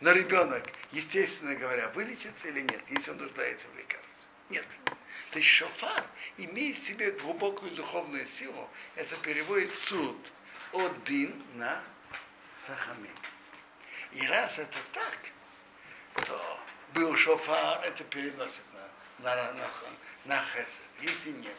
Но 0.00 0.12
ребенок, 0.12 0.64
естественно 0.92 1.54
говоря, 1.54 1.88
вылечится 1.88 2.48
или 2.48 2.62
нет, 2.62 2.82
если 2.88 3.10
он 3.10 3.18
нуждается 3.18 3.66
в 3.68 3.76
лекарстве. 3.76 4.24
Нет. 4.48 4.66
То 5.30 5.38
есть 5.38 5.50
шофар 5.50 6.02
имеет 6.38 6.78
в 6.78 6.86
себе 6.86 7.10
глубокую 7.10 7.72
духовную 7.72 8.26
силу. 8.26 8.70
Это 8.94 9.14
переводит 9.16 9.76
суд 9.76 10.16
один 10.72 11.44
на 11.56 11.82
рахамим. 12.66 13.14
И 14.12 14.26
раз 14.26 14.58
это 14.58 14.78
так, 14.94 15.18
то 16.26 16.60
был 16.94 17.14
шофар, 17.16 17.84
это 17.84 18.04
переносит 18.04 18.64
на, 19.18 19.34
на, 19.34 19.52
на, 19.52 19.70
на 20.24 20.44
хесед. 20.46 20.82
Если 21.02 21.30
нет, 21.32 21.56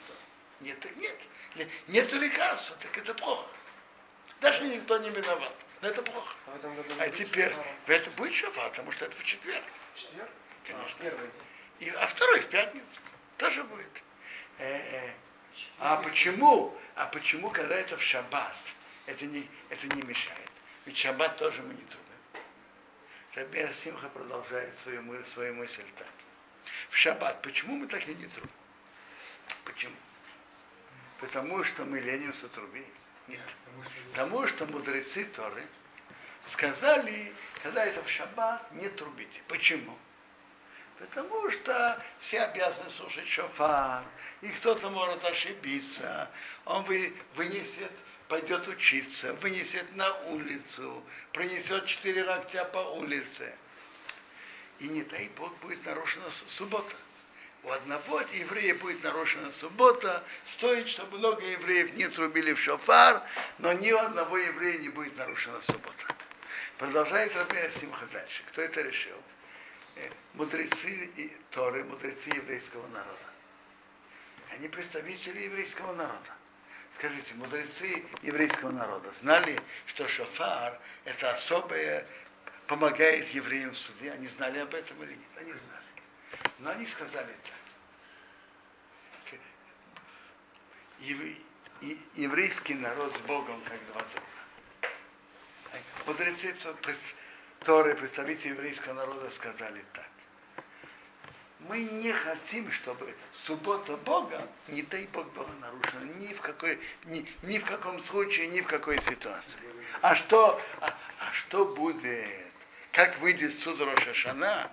нет, 0.62 0.84
нет. 0.98 1.70
Нет 1.88 2.12
лекарства, 2.14 2.76
так 2.78 2.98
это 2.98 3.14
плохо. 3.14 3.48
Даже 4.42 4.64
никто 4.64 4.98
не 4.98 5.12
виноват. 5.12 5.54
Но 5.82 5.90
это 5.90 6.02
плохо. 6.02 6.36
А, 6.48 6.60
а 7.00 7.10
теперь 7.10 7.54
в 7.86 7.90
это 7.90 8.10
будет 8.12 8.34
шафар, 8.34 8.70
потому 8.70 8.92
что 8.92 9.06
это 9.06 9.16
в 9.18 9.24
четверг. 9.24 9.64
Четверг? 9.96 10.30
Конечно. 10.66 10.96
А, 11.00 11.04
первый 11.04 11.30
И, 11.80 11.90
а 11.90 12.08
второй 12.08 12.40
в 12.42 12.48
пятницу 12.48 13.02
тоже 13.38 13.64
будет. 13.64 14.04
Э 14.58 14.78
-э. 14.78 15.12
А 15.80 15.98
почему? 15.98 16.76
А 16.96 17.06
почему, 17.08 17.50
когда 17.50 17.76
это 17.76 17.98
в 17.98 18.02
шаббат, 18.02 18.56
это 19.06 19.26
не, 19.26 19.50
это 19.70 19.88
не 19.88 20.02
мешает? 20.02 20.50
Ведь 20.86 20.98
шаббат 20.98 21.38
тоже 21.38 21.62
мы 21.62 21.74
не 21.74 21.82
трубим. 21.82 22.06
Рабер 23.36 23.74
Симха 23.74 24.08
продолжает 24.10 24.78
свою, 24.80 25.26
свою 25.26 25.54
мысль 25.56 25.84
так. 25.98 26.08
В 26.90 26.96
шаббат 26.96 27.42
почему 27.42 27.76
мы 27.76 27.88
так 27.88 28.08
и 28.08 28.16
не 28.16 28.28
трубим? 28.28 28.50
Почему? 29.66 29.96
Потому 31.20 31.64
что 31.64 31.86
мы 31.86 32.00
ленимся 32.00 32.48
трубить? 32.50 32.86
Нет. 33.28 33.40
Потому 34.12 34.48
что 34.48 34.66
мудрецы 34.66 35.26
Торы 35.26 35.64
сказали, 36.44 37.34
когда 37.64 37.86
это 37.86 38.04
в 38.04 38.10
шаббат, 38.10 38.72
не 38.74 38.88
трубите. 38.90 39.42
Почему? 39.48 39.98
Потому 41.00 41.50
что 41.52 42.02
все 42.20 42.42
обязаны 42.42 42.90
слушать 42.90 43.28
шофар, 43.28 44.04
и 44.42 44.48
кто-то 44.50 44.90
может 44.90 45.26
ошибиться, 45.26 46.30
он 46.64 46.84
вы, 46.84 47.14
вынесет, 47.36 47.92
пойдет 48.30 48.68
учиться, 48.68 49.34
вынесет 49.36 49.94
на 49.96 50.14
улицу, 50.28 51.04
принесет 51.34 51.86
четыре 51.86 52.24
локтя 52.24 52.64
по 52.66 52.78
улице. 52.78 53.54
И 54.80 54.88
не 54.88 55.04
дай 55.04 55.30
Бог 55.38 55.56
будет 55.58 55.86
нарушена 55.86 56.30
суббота. 56.48 56.96
У 57.66 57.72
одного 57.72 58.22
еврея 58.22 58.76
будет 58.76 59.04
нарушена 59.04 59.52
суббота, 59.52 60.24
стоит, 60.46 60.88
чтобы 60.88 61.18
много 61.18 61.44
евреев 61.44 61.96
не 61.96 62.08
трубили 62.08 62.54
в 62.54 62.60
шофар, 62.62 63.24
но 63.58 63.74
ни 63.74 63.92
у 63.92 63.98
одного 63.98 64.38
еврея 64.38 64.78
не 64.78 64.90
будет 64.90 65.18
нарушена 65.18 65.60
суббота. 65.62 66.16
Продолжает 66.78 67.36
Рабия 67.36 67.72
Симха 67.72 68.06
дальше. 68.14 68.44
Кто 68.50 68.62
это 68.62 68.82
решил? 68.82 69.18
Э, 69.96 70.08
Мудрецы 70.36 71.10
и 71.16 71.36
Торы, 71.50 71.84
мудрецы 71.86 72.30
еврейского 72.30 72.86
народа. 72.90 73.18
Они 74.52 74.68
представители 74.68 75.46
еврейского 75.46 75.94
народа. 75.94 76.34
Скажите, 77.00 77.34
мудрецы 77.34 78.04
еврейского 78.22 78.72
народа 78.72 79.12
знали, 79.22 79.60
что 79.88 80.08
шофар 80.08 80.80
это 81.04 81.32
особое 81.32 82.06
помогает 82.68 83.28
евреям 83.30 83.72
в 83.72 83.78
суде? 83.78 84.12
Они 84.12 84.28
знали 84.28 84.60
об 84.60 84.76
этом 84.76 85.02
или 85.02 85.14
нет? 85.14 85.38
Они 85.38 85.52
знали. 85.52 85.85
Но 86.60 86.72
они 86.72 86.86
сказали 86.86 87.36
так. 87.44 87.66
Еврейский 92.16 92.74
народ 92.76 93.16
с 93.16 93.20
Богом 93.22 93.62
как 93.62 93.80
два 93.92 94.02
друга. 94.02 94.36
Мудрецы 96.06 96.56
Торы, 97.60 97.96
представители 97.96 98.50
еврейского 98.50 98.94
народа 98.94 99.30
сказали 99.32 99.84
так. 99.94 100.06
Мы 101.68 101.80
не 101.80 102.12
хотим, 102.12 102.72
чтобы 102.72 103.16
суббота 103.46 103.98
Бога, 103.98 104.48
не 104.68 104.84
дай 104.84 105.08
Бог, 105.08 105.32
была 105.34 105.50
нарушена 105.60 106.04
ни 106.20 106.34
в, 106.34 106.42
какой, 106.42 106.80
ни, 107.06 107.28
ни 107.42 107.58
в 107.58 107.66
каком 107.66 108.04
случае, 108.04 108.48
ни 108.48 108.62
в 108.62 108.68
какой 108.68 109.02
ситуации. 109.02 109.60
А 110.02 110.16
что, 110.16 110.62
а, 110.82 110.96
а 111.20 111.34
что 111.34 111.66
будет? 111.66 112.28
Как 112.92 113.18
выйдет 113.20 113.58
суд 113.58 113.82
Рошашана? 113.82 114.72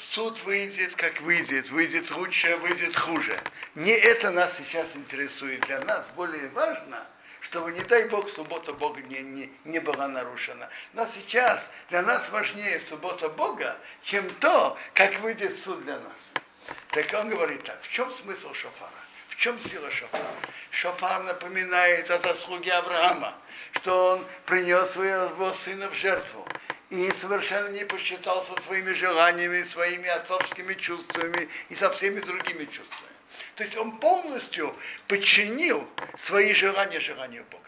Суд 0.00 0.42
выйдет, 0.44 0.96
как 0.96 1.20
выйдет, 1.20 1.68
выйдет 1.68 2.10
лучше, 2.10 2.56
выйдет 2.56 2.96
хуже. 2.96 3.38
Не 3.74 3.92
это 3.92 4.30
нас 4.30 4.56
сейчас 4.56 4.96
интересует. 4.96 5.60
Для 5.66 5.78
нас 5.80 6.06
более 6.16 6.48
важно, 6.48 7.06
чтобы, 7.42 7.70
не 7.72 7.82
дай 7.82 8.06
Бог, 8.08 8.30
суббота 8.30 8.72
Бога 8.72 9.02
не, 9.02 9.20
не, 9.20 9.52
не 9.64 9.78
была 9.78 10.08
нарушена. 10.08 10.70
Но 10.94 11.06
сейчас 11.14 11.70
для 11.90 12.00
нас 12.00 12.30
важнее 12.30 12.80
суббота 12.80 13.28
Бога, 13.28 13.76
чем 14.02 14.26
то, 14.40 14.78
как 14.94 15.20
выйдет 15.20 15.58
суд 15.58 15.84
для 15.84 15.98
нас. 15.98 16.76
Так 16.92 17.12
он 17.20 17.28
говорит 17.28 17.62
так, 17.64 17.82
в 17.82 17.92
чем 17.92 18.10
смысл 18.10 18.54
шофара? 18.54 18.90
В 19.28 19.36
чем 19.36 19.60
сила 19.60 19.90
шофара? 19.90 20.24
Шофар 20.70 21.24
напоминает 21.24 22.10
о 22.10 22.18
заслуге 22.18 22.72
Авраама, 22.72 23.34
что 23.72 24.12
он 24.12 24.26
принес 24.46 24.92
своего 24.92 25.52
сына 25.52 25.90
в 25.90 25.94
жертву 25.94 26.48
и 26.90 27.12
совершенно 27.12 27.68
не 27.68 27.84
посчитался 27.84 28.60
своими 28.62 28.92
желаниями, 28.92 29.62
своими 29.62 30.08
отцовскими 30.08 30.74
чувствами 30.74 31.48
и 31.68 31.76
со 31.76 31.90
всеми 31.90 32.20
другими 32.20 32.64
чувствами. 32.64 33.12
То 33.54 33.64
есть 33.64 33.76
он 33.76 33.98
полностью 33.98 34.74
подчинил 35.06 35.88
свои 36.18 36.52
желания 36.52 37.00
желанию 37.00 37.44
Бога. 37.50 37.64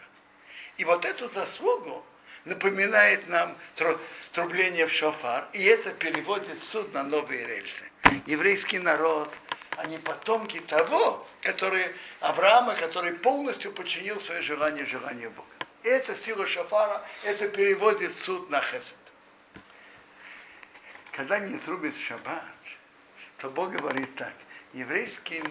И 0.77 0.85
вот 0.85 1.05
эту 1.05 1.29
заслугу 1.29 2.05
напоминает 2.45 3.27
нам 3.29 3.57
тру- 3.75 3.99
трубление 4.33 4.87
в 4.87 4.91
шофар, 4.91 5.47
и 5.53 5.63
это 5.63 5.91
переводит 5.93 6.61
суд 6.61 6.93
на 6.93 7.03
новые 7.03 7.45
рельсы. 7.45 7.83
Еврейский 8.25 8.79
народ, 8.79 9.33
они 9.77 9.97
потомки 9.97 10.59
того, 10.59 11.25
который, 11.41 11.85
Авраама, 12.19 12.75
который 12.75 13.13
полностью 13.13 13.71
подчинил 13.71 14.19
свои 14.19 14.41
желания 14.41 14.85
желанию 14.85 15.31
Бога. 15.31 15.47
Это 15.83 16.15
сила 16.15 16.45
шофара, 16.45 17.01
это 17.23 17.47
переводит 17.47 18.15
суд 18.15 18.49
на 18.49 18.61
хесед. 18.61 18.95
Когда 21.13 21.39
не 21.39 21.59
трубит 21.59 21.95
в 21.95 22.03
шаббат, 22.03 22.43
то 23.37 23.49
Бог 23.49 23.71
говорит 23.71 24.15
так. 24.15 24.33
Еврейский 24.73 25.43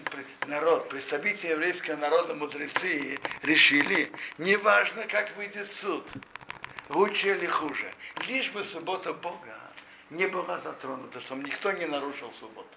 народ, 0.48 0.88
представители 0.88 1.50
еврейского 1.50 1.94
народа, 1.96 2.34
мудрецы, 2.34 3.20
решили, 3.42 4.10
неважно, 4.38 5.04
как 5.06 5.36
выйдет 5.36 5.72
суд, 5.72 6.04
лучше 6.88 7.36
или 7.36 7.46
хуже, 7.46 7.92
лишь 8.26 8.50
бы 8.50 8.64
суббота 8.64 9.12
Бога 9.12 9.56
не 10.10 10.26
была 10.26 10.58
затронута, 10.58 11.20
чтобы 11.20 11.44
никто 11.44 11.70
не 11.70 11.86
нарушил 11.86 12.32
субботу. 12.32 12.68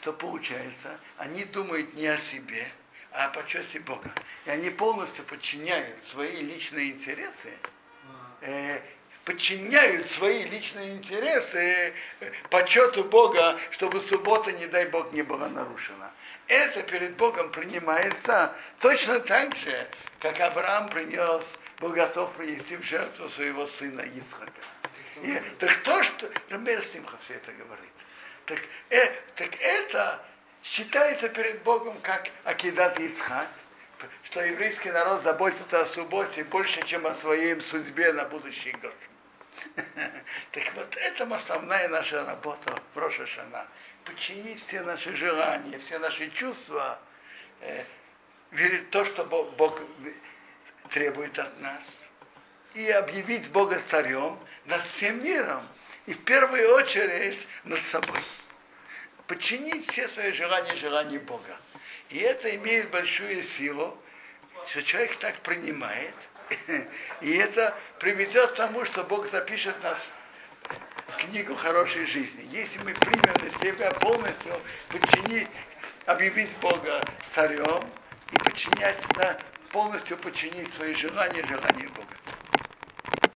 То 0.00 0.14
получается, 0.14 0.98
они 1.18 1.44
думают 1.44 1.92
не 1.92 2.06
о 2.06 2.16
себе, 2.16 2.70
а 3.12 3.26
о 3.26 3.28
почете 3.28 3.80
Бога. 3.80 4.10
И 4.46 4.50
они 4.50 4.70
полностью 4.70 5.24
подчиняют 5.24 6.02
свои 6.04 6.36
личные 6.36 6.92
интересы 6.92 7.52
э, 8.40 8.80
подчиняют 9.30 10.10
свои 10.10 10.42
личные 10.42 10.94
интересы 10.94 11.92
э, 12.18 12.32
почету 12.50 13.04
Бога, 13.04 13.56
чтобы 13.70 14.00
суббота, 14.00 14.50
не 14.50 14.66
дай 14.66 14.86
Бог, 14.86 15.12
не 15.12 15.22
была 15.22 15.48
нарушена. 15.48 16.10
Это 16.48 16.82
перед 16.82 17.14
Богом 17.14 17.52
принимается 17.52 18.52
точно 18.80 19.20
так 19.20 19.54
же, 19.54 19.86
как 20.18 20.40
Авраам 20.40 20.88
принес, 20.88 21.44
был 21.78 21.90
готов 21.90 22.32
принести 22.32 22.76
в 22.76 22.82
жертву 22.82 23.28
своего 23.28 23.68
сына 23.68 24.00
Ицхака. 24.00 24.52
И, 25.22 25.40
так 25.60 25.76
то, 25.84 26.02
что 26.02 26.28
Рамбер 26.48 26.84
Симха 26.84 27.16
все 27.24 27.34
это 27.34 27.52
говорит, 27.52 27.92
так, 28.46 28.58
э, 28.88 29.12
так 29.36 29.50
это 29.60 30.20
считается 30.64 31.28
перед 31.28 31.62
Богом 31.62 31.96
как 32.02 32.28
Акидат 32.42 32.98
Ицхак, 32.98 33.46
что 34.24 34.42
еврейский 34.42 34.90
народ 34.90 35.22
заботится 35.22 35.82
о 35.82 35.86
субботе 35.86 36.42
больше, 36.42 36.82
чем 36.84 37.06
о 37.06 37.14
своей 37.14 37.60
судьбе 37.60 38.12
на 38.12 38.24
будущий 38.24 38.72
год. 38.72 38.94
Так 40.52 40.74
вот, 40.74 40.96
это 40.96 41.34
основная 41.34 41.88
наша 41.88 42.24
работа 42.24 42.82
в 42.94 42.98
Роша 42.98 43.26
Шана. 43.26 43.66
Подчинить 44.04 44.64
все 44.66 44.82
наши 44.82 45.14
желания, 45.14 45.78
все 45.78 45.98
наши 45.98 46.30
чувства, 46.30 46.98
э, 47.60 47.84
верить 48.50 48.90
то, 48.90 49.04
что 49.04 49.24
Бог, 49.24 49.80
требует 50.90 51.38
от 51.38 51.60
нас, 51.60 51.82
и 52.74 52.90
объявить 52.90 53.48
Бога 53.50 53.80
царем 53.88 54.38
над 54.64 54.82
всем 54.82 55.22
миром, 55.22 55.66
и 56.06 56.14
в 56.14 56.24
первую 56.24 56.74
очередь 56.74 57.46
над 57.64 57.78
собой. 57.80 58.22
Подчинить 59.26 59.88
все 59.90 60.08
свои 60.08 60.32
желания 60.32 60.74
желанию 60.74 61.20
Бога. 61.20 61.56
И 62.08 62.18
это 62.18 62.54
имеет 62.56 62.90
большую 62.90 63.42
силу, 63.44 63.96
что 64.68 64.82
человек 64.82 65.16
так 65.16 65.36
принимает, 65.40 66.14
и 67.20 67.36
это 67.36 67.74
приведет 67.98 68.52
к 68.52 68.54
тому, 68.54 68.84
что 68.84 69.04
Бог 69.04 69.30
запишет 69.30 69.82
нас 69.82 70.08
в 71.08 71.16
книгу 71.16 71.54
хорошей 71.54 72.06
жизни. 72.06 72.48
Если 72.50 72.78
мы 72.78 72.94
примем 72.94 73.34
на 73.34 73.58
себя 73.60 73.90
полностью 73.92 74.60
подчинить, 74.88 75.48
объявить 76.06 76.50
Бога 76.58 77.02
царем 77.32 77.84
и 78.32 78.36
подчинять, 78.36 79.02
да, 79.16 79.38
полностью 79.70 80.16
подчинить 80.16 80.72
свои 80.74 80.94
желания 80.94 81.44
желанию 81.46 81.90
Бога. 81.90 82.08